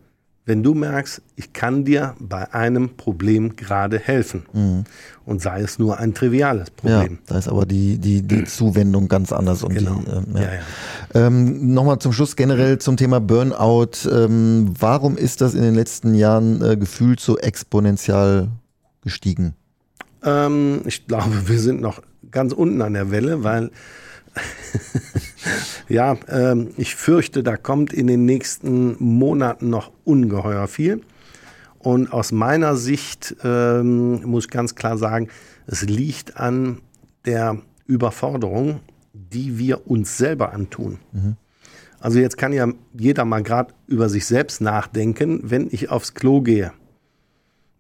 wenn 0.45 0.63
du 0.63 0.75
merkst, 0.75 1.23
ich 1.37 1.53
kann 1.53 1.85
dir 1.85 2.17
bei 2.19 2.53
einem 2.53 2.97
Problem 2.97 3.55
gerade 3.55 3.99
helfen. 3.99 4.45
Mhm. 4.53 4.85
Und 5.25 5.41
sei 5.41 5.61
es 5.61 5.79
nur 5.79 5.99
ein 5.99 6.15
triviales 6.15 6.71
Problem. 6.71 7.13
Ja, 7.13 7.19
da 7.27 7.39
ist 7.39 7.49
aber 7.49 7.65
die, 7.65 7.99
die, 7.99 8.23
die 8.23 8.45
Zuwendung 8.47 9.07
ganz 9.07 9.33
anders. 9.33 9.63
Und 9.63 9.75
genau. 9.75 10.03
Die, 10.05 10.11
äh, 10.11 10.23
ja. 10.35 10.41
ja, 10.41 10.55
ja. 10.55 11.27
Ähm, 11.27 11.73
Nochmal 11.73 12.01
zum 12.01 12.13
Schluss 12.13 12.35
generell 12.35 12.79
zum 12.79 12.97
Thema 12.97 13.21
Burnout. 13.21 14.09
Ähm, 14.11 14.75
warum 14.79 15.17
ist 15.17 15.41
das 15.41 15.55
in 15.55 15.63
den 15.63 15.77
letzten 15.77 16.15
Jahren 16.15 16.61
äh, 16.61 16.77
gefühlt 16.77 17.21
so 17.21 17.39
exponentiell 17.39 18.49
gestiegen? 19.03 19.55
Ähm, 20.25 20.83
ich 20.87 21.07
glaube, 21.07 21.49
wir 21.49 21.61
sind 21.61 21.81
noch 21.81 22.03
ganz 22.33 22.53
unten 22.53 22.83
an 22.83 22.95
der 22.95 23.13
Welle, 23.13 23.45
weil 23.45 23.71
ja, 25.93 26.17
ähm, 26.29 26.71
ich 26.79 26.97
fürchte, 26.97 27.43
da 27.43 27.59
kommt 27.59 27.93
in 27.93 28.07
den 28.07 28.25
nächsten 28.25 28.97
Monaten 28.99 29.69
noch 29.69 29.93
ungeheuer 30.05 30.67
viel. 30.67 31.03
Und 31.79 32.15
aus 32.15 32.33
meiner 32.33 32.77
Sicht 32.77 33.37
ähm, 33.45 34.23
muss 34.23 34.47
ich 34.47 34.51
ganz 34.51 34.75
klar 34.75 34.97
sagen, 34.97 35.29
es 35.67 35.83
liegt 35.83 36.39
an 36.39 36.81
der 37.27 37.59
Überforderung, 37.87 38.81
die 39.13 39.59
wir 39.59 39.87
uns 39.87 40.17
selber 40.17 40.55
antun. 40.55 40.99
Mhm. 41.13 41.37
Also 42.01 42.21
jetzt 42.21 42.39
kann 42.39 42.55
ja 42.55 42.69
jeder 42.95 43.27
mal 43.27 43.43
gerade 43.43 43.75
über 43.87 44.09
sich 44.09 44.25
selbst 44.25 44.63
nachdenken, 44.63 45.41
wenn 45.43 45.69
ich 45.71 45.91
aufs 45.91 46.15
Klo 46.15 46.41
gehe. 46.41 46.73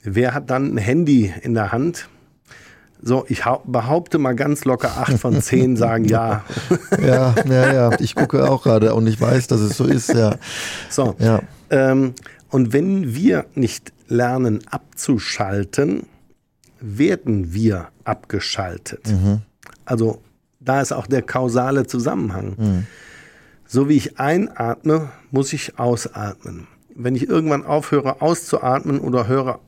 Wer 0.03 0.35
hat 0.35 0.51
dann 0.51 0.75
ein 0.75 0.79
Handy 0.79 1.33
in 1.40 1.55
der 1.55 1.72
Hand 1.72 2.11
so, 3.03 3.25
ich 3.29 3.43
behaupte 3.67 4.19
mal 4.19 4.35
ganz 4.35 4.65
locker, 4.65 4.97
acht 4.97 5.19
von 5.19 5.43
zehn 5.43 5.77
sagen 5.77 6.05
ja. 6.05 6.45
ja, 7.01 7.35
ja, 7.47 7.73
ja. 7.73 8.01
Ich 8.01 8.15
gucke 8.15 8.49
auch 8.49 8.62
gerade 8.62 8.95
und 8.95 9.07
ich 9.09 9.21
weiß, 9.21 9.49
dass 9.49 9.61
es 9.61 9.77
so 9.77 9.85
ist, 9.85 10.09
ja. 10.15 10.37
So. 10.88 11.17
Ja. 11.19 11.41
Ähm, 11.71 12.15
und 12.51 12.73
wenn 12.73 13.15
wir 13.15 13.47
nicht 13.55 13.93
lernen 14.07 14.61
abzuschalten, 14.71 16.07
werden 16.81 17.53
wir 17.53 17.88
abgeschaltet. 18.05 19.11
Mhm. 19.11 19.43
Also 19.85 20.21
da 20.61 20.81
ist 20.81 20.93
auch 20.93 21.07
der 21.07 21.23
kausale 21.23 21.87
Zusammenhang. 21.87 22.55
Mhm. 22.57 22.87
So 23.67 23.88
wie 23.88 23.97
ich 23.97 24.21
einatme, 24.21 25.09
muss 25.31 25.53
ich 25.53 25.79
ausatmen. 25.79 26.69
Wenn 26.95 27.17
ich 27.17 27.29
irgendwann 27.29 27.65
aufhöre 27.65 28.21
auszuatmen 28.21 29.01
oder 29.01 29.27
höre 29.27 29.61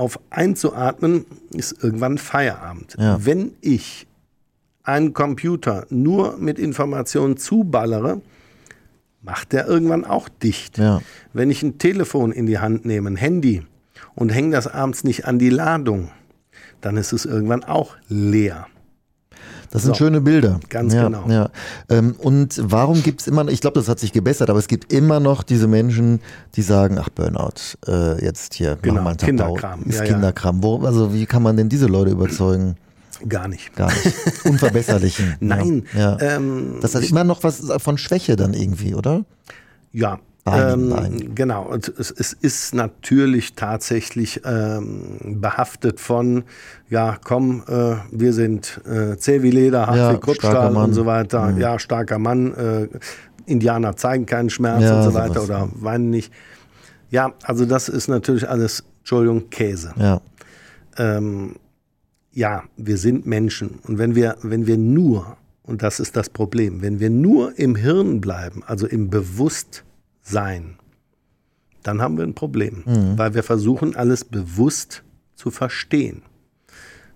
auf 0.00 0.18
einzuatmen, 0.30 1.26
ist 1.52 1.84
irgendwann 1.84 2.16
Feierabend. 2.16 2.96
Ja. 2.98 3.22
Wenn 3.22 3.52
ich 3.60 4.06
einen 4.82 5.12
Computer 5.12 5.86
nur 5.90 6.38
mit 6.38 6.58
Informationen 6.58 7.36
zuballere, 7.36 8.22
macht 9.20 9.52
der 9.52 9.66
irgendwann 9.66 10.06
auch 10.06 10.30
dicht. 10.30 10.78
Ja. 10.78 11.02
Wenn 11.34 11.50
ich 11.50 11.62
ein 11.62 11.76
Telefon 11.76 12.32
in 12.32 12.46
die 12.46 12.58
Hand 12.58 12.86
nehme, 12.86 13.10
ein 13.10 13.16
Handy, 13.16 13.62
und 14.14 14.30
hänge 14.30 14.52
das 14.52 14.66
abends 14.66 15.04
nicht 15.04 15.26
an 15.26 15.38
die 15.38 15.50
Ladung, 15.50 16.10
dann 16.80 16.96
ist 16.96 17.12
es 17.12 17.26
irgendwann 17.26 17.62
auch 17.62 17.96
leer. 18.08 18.66
Das 19.70 19.82
sind 19.82 19.94
So. 19.94 20.04
schöne 20.04 20.20
Bilder. 20.20 20.58
Ganz 20.68 20.92
ja, 20.94 21.04
genau. 21.04 21.28
Ja. 21.28 21.48
Ähm, 21.88 22.14
und 22.18 22.60
warum 22.64 23.02
gibt 23.02 23.20
es 23.20 23.26
immer, 23.28 23.46
ich 23.48 23.60
glaube, 23.60 23.78
das 23.78 23.88
hat 23.88 24.00
sich 24.00 24.12
gebessert, 24.12 24.50
aber 24.50 24.58
es 24.58 24.66
gibt 24.66 24.92
immer 24.92 25.20
noch 25.20 25.42
diese 25.42 25.68
Menschen, 25.68 26.20
die 26.56 26.62
sagen, 26.62 26.98
ach 26.98 27.08
Burnout, 27.10 27.76
äh, 27.86 28.24
jetzt 28.24 28.54
hier, 28.54 28.76
Genau, 28.82 29.02
mal 29.02 29.16
Kinderkram, 29.16 29.82
Ist 29.84 29.98
ja. 30.00 30.04
Kinderkram. 30.06 30.62
Wo, 30.62 30.84
also 30.84 31.14
wie 31.14 31.26
kann 31.26 31.42
man 31.42 31.56
denn 31.56 31.68
diese 31.68 31.86
Leute 31.86 32.10
überzeugen? 32.10 32.76
Gar 33.28 33.48
nicht. 33.48 33.76
Gar 33.76 33.92
nicht. 33.92 34.44
Unverbesserlichen. 34.44 35.36
Nein. 35.40 35.84
Ja. 35.94 36.16
ja. 36.18 36.36
Ähm, 36.36 36.78
Das 36.80 36.94
hat 36.94 37.04
immer 37.08 37.22
noch 37.24 37.44
was 37.44 37.62
von 37.78 37.98
Schwäche 37.98 38.34
dann 38.36 38.54
irgendwie, 38.54 38.94
oder? 38.94 39.24
Ja, 39.92 40.18
Bein, 40.44 40.72
ähm, 40.72 40.90
Bein. 40.90 41.34
genau. 41.34 41.64
Und 41.64 41.88
es, 41.88 42.10
es 42.10 42.32
ist 42.32 42.74
natürlich 42.74 43.54
tatsächlich 43.54 44.40
ähm, 44.44 45.38
behaftet 45.40 46.00
von, 46.00 46.44
ja, 46.88 47.18
komm, 47.22 47.62
äh, 47.68 47.96
wir 48.10 48.32
sind 48.32 48.80
äh, 48.86 49.16
zäh 49.16 49.42
wie 49.42 49.50
Leder, 49.50 49.86
hart 49.86 49.96
Ja, 49.96 50.12
wie 50.14 50.18
Kruppstahl. 50.18 50.70
Mhm. 50.70 50.76
und 50.76 50.92
so 50.94 51.06
weiter. 51.06 51.54
Ja, 51.58 51.78
starker 51.78 52.18
Mann. 52.18 52.54
Äh, 52.54 52.88
Indianer 53.46 53.96
zeigen 53.96 54.26
keinen 54.26 54.48
Schmerz 54.50 54.82
Ja, 54.82 54.98
und 54.98 55.02
so 55.02 55.14
weiter 55.14 55.42
oder 55.42 55.68
weinen 55.74 56.10
nicht. 56.10 56.32
Ja, 57.10 57.32
also 57.42 57.66
das 57.66 57.88
ist 57.88 58.08
natürlich 58.08 58.48
alles, 58.48 58.84
Entschuldigung, 59.00 59.50
Käse. 59.50 59.92
Ja. 59.96 60.20
ähm, 60.96 61.56
ja, 62.32 62.62
wir 62.76 62.96
sind 62.96 63.26
Menschen. 63.26 63.80
Und 63.86 63.98
wenn 63.98 64.14
wir, 64.14 64.36
wenn 64.42 64.66
wir 64.66 64.78
nur, 64.78 65.36
und 65.64 65.82
das 65.82 65.98
ist 66.00 66.16
das 66.16 66.30
Problem, 66.30 66.80
wenn 66.80 67.00
wir 67.00 67.10
nur 67.10 67.58
im 67.58 67.74
Hirn 67.74 68.20
bleiben, 68.20 68.62
also 68.66 68.86
im 68.86 69.10
Bewusstsein, 70.22 70.76
dann 71.82 72.02
haben 72.02 72.16
wir 72.18 72.24
ein 72.24 72.34
Problem, 72.34 72.82
weil 73.16 73.34
wir 73.34 73.42
versuchen, 73.42 73.96
alles 73.96 74.24
bewusst 74.24 75.02
zu 75.34 75.50
verstehen. 75.50 76.22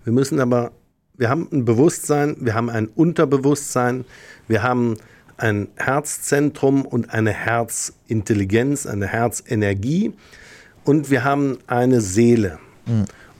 Wir 0.03 0.13
müssen 0.13 0.39
aber, 0.39 0.71
wir 1.15 1.29
haben 1.29 1.47
ein 1.51 1.65
Bewusstsein, 1.65 2.35
wir 2.39 2.55
haben 2.55 2.69
ein 2.69 2.87
Unterbewusstsein, 2.87 4.05
wir 4.47 4.63
haben 4.63 4.97
ein 5.37 5.67
Herzzentrum 5.75 6.85
und 6.85 7.11
eine 7.13 7.31
Herzintelligenz, 7.31 8.85
eine 8.85 9.07
Herzenergie 9.07 10.13
und 10.83 11.09
wir 11.09 11.23
haben 11.23 11.57
eine 11.67 12.01
Seele. 12.01 12.59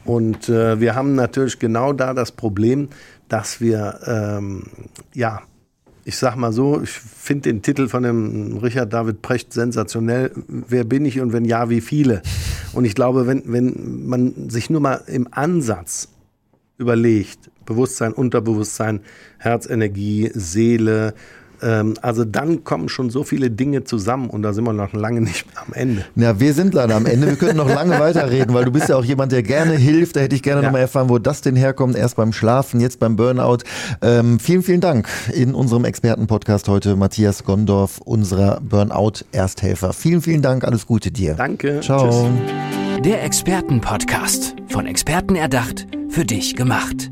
Und 0.04 0.50
äh, 0.50 0.80
wir 0.80 0.94
haben 0.94 1.16
natürlich 1.16 1.58
genau 1.58 1.94
da 1.94 2.14
das 2.14 2.32
Problem, 2.32 2.90
dass 3.28 3.60
wir, 3.60 4.00
ähm, 4.06 4.64
ja, 5.14 5.42
ich 6.08 6.18
sag 6.18 6.36
mal 6.36 6.54
so, 6.54 6.82
ich 6.84 6.92
finde 6.92 7.50
den 7.50 7.64
Titel 7.64 7.88
von 7.88 8.04
dem 8.04 8.58
Richard 8.58 8.94
David 8.94 9.24
Precht 9.24 9.52
sensationell. 9.52 10.32
Wer 10.48 10.84
bin 10.84 11.04
ich 11.04 11.20
und 11.20 11.34
wenn 11.34 11.46
ja, 11.46 11.70
wie 11.72 11.82
viele? 11.82 12.22
Und 12.74 12.86
ich 12.86 12.94
glaube, 12.94 13.26
wenn, 13.26 13.42
wenn 13.48 14.06
man 14.06 14.50
sich 14.50 14.70
nur 14.70 14.82
mal 14.82 15.02
im 15.08 15.28
Ansatz 15.32 16.10
überlegt, 16.78 17.50
Bewusstsein, 17.66 18.14
Unterbewusstsein, 18.14 19.00
Herzenergie, 19.40 20.30
Seele, 20.36 21.16
ähm, 21.66 21.96
also 22.02 22.24
dann 22.24 22.64
kommen 22.64 22.88
schon 22.90 23.10
so 23.10 23.24
viele 23.24 23.50
Dinge 23.50 23.84
zusammen 23.84 24.30
und 24.30 24.44
da 24.44 24.54
sind 24.54 24.64
wir 24.66 24.74
noch 24.74 24.94
lange 24.94 25.22
nicht 25.22 25.46
am 25.56 25.74
Ende. 25.74 26.06
Ja, 26.16 26.40
wir 26.40 26.54
sind 26.54 26.74
leider 26.74 26.96
am 26.96 27.06
Ende. 27.08 27.28
Wir 27.28 27.36
könnten 27.36 27.58
noch 27.58 27.68
lange 27.70 28.00
weiterreden, 28.00 28.54
weil 28.54 28.66
du 28.66 28.72
bist 28.72 28.88
ja 28.90 28.96
auch 28.96 29.04
jemand, 29.04 29.32
der 29.32 29.42
gerne 29.44 29.74
hilft. 29.76 30.16
Da 30.16 30.20
hätte 30.22 30.36
ich 30.36 30.44
gerne 30.44 30.62
Ja. 30.62 30.68
nochmal 30.68 30.82
erfahren, 30.82 31.10
wo 31.10 31.18
das 31.18 31.42
denn 31.42 31.56
herkommt. 31.56 31.96
Erst 31.96 32.16
beim 32.16 32.32
Schlafen, 32.32 32.80
jetzt 32.80 33.00
beim 33.00 33.16
Burnout. 33.16 33.60
Ähm, 34.02 34.40
vielen, 34.40 34.62
vielen 34.64 34.82
Dank 34.82 35.08
in 35.34 35.56
unserem 35.56 35.86
Expertenpodcast 35.86 36.68
heute, 36.68 36.96
Matthias 36.96 37.44
Gondorf, 37.44 37.98
unserer 37.98 38.62
Burnout-Ersthelfer. 38.62 39.94
Vielen, 39.94 40.22
vielen 40.22 40.42
Dank. 40.42 40.64
Alles 40.64 40.86
Gute 40.86 41.12
dir. 41.12 41.34
Danke. 41.34 41.80
Ciao. 41.82 42.10
Tschüss. 42.10 43.04
Der 43.04 43.24
Expertenpodcast. 43.24 44.56
Von 44.70 44.86
Experten 44.86 45.36
erdacht, 45.36 45.88
für 46.10 46.26
dich 46.26 46.56
gemacht. 46.56 47.12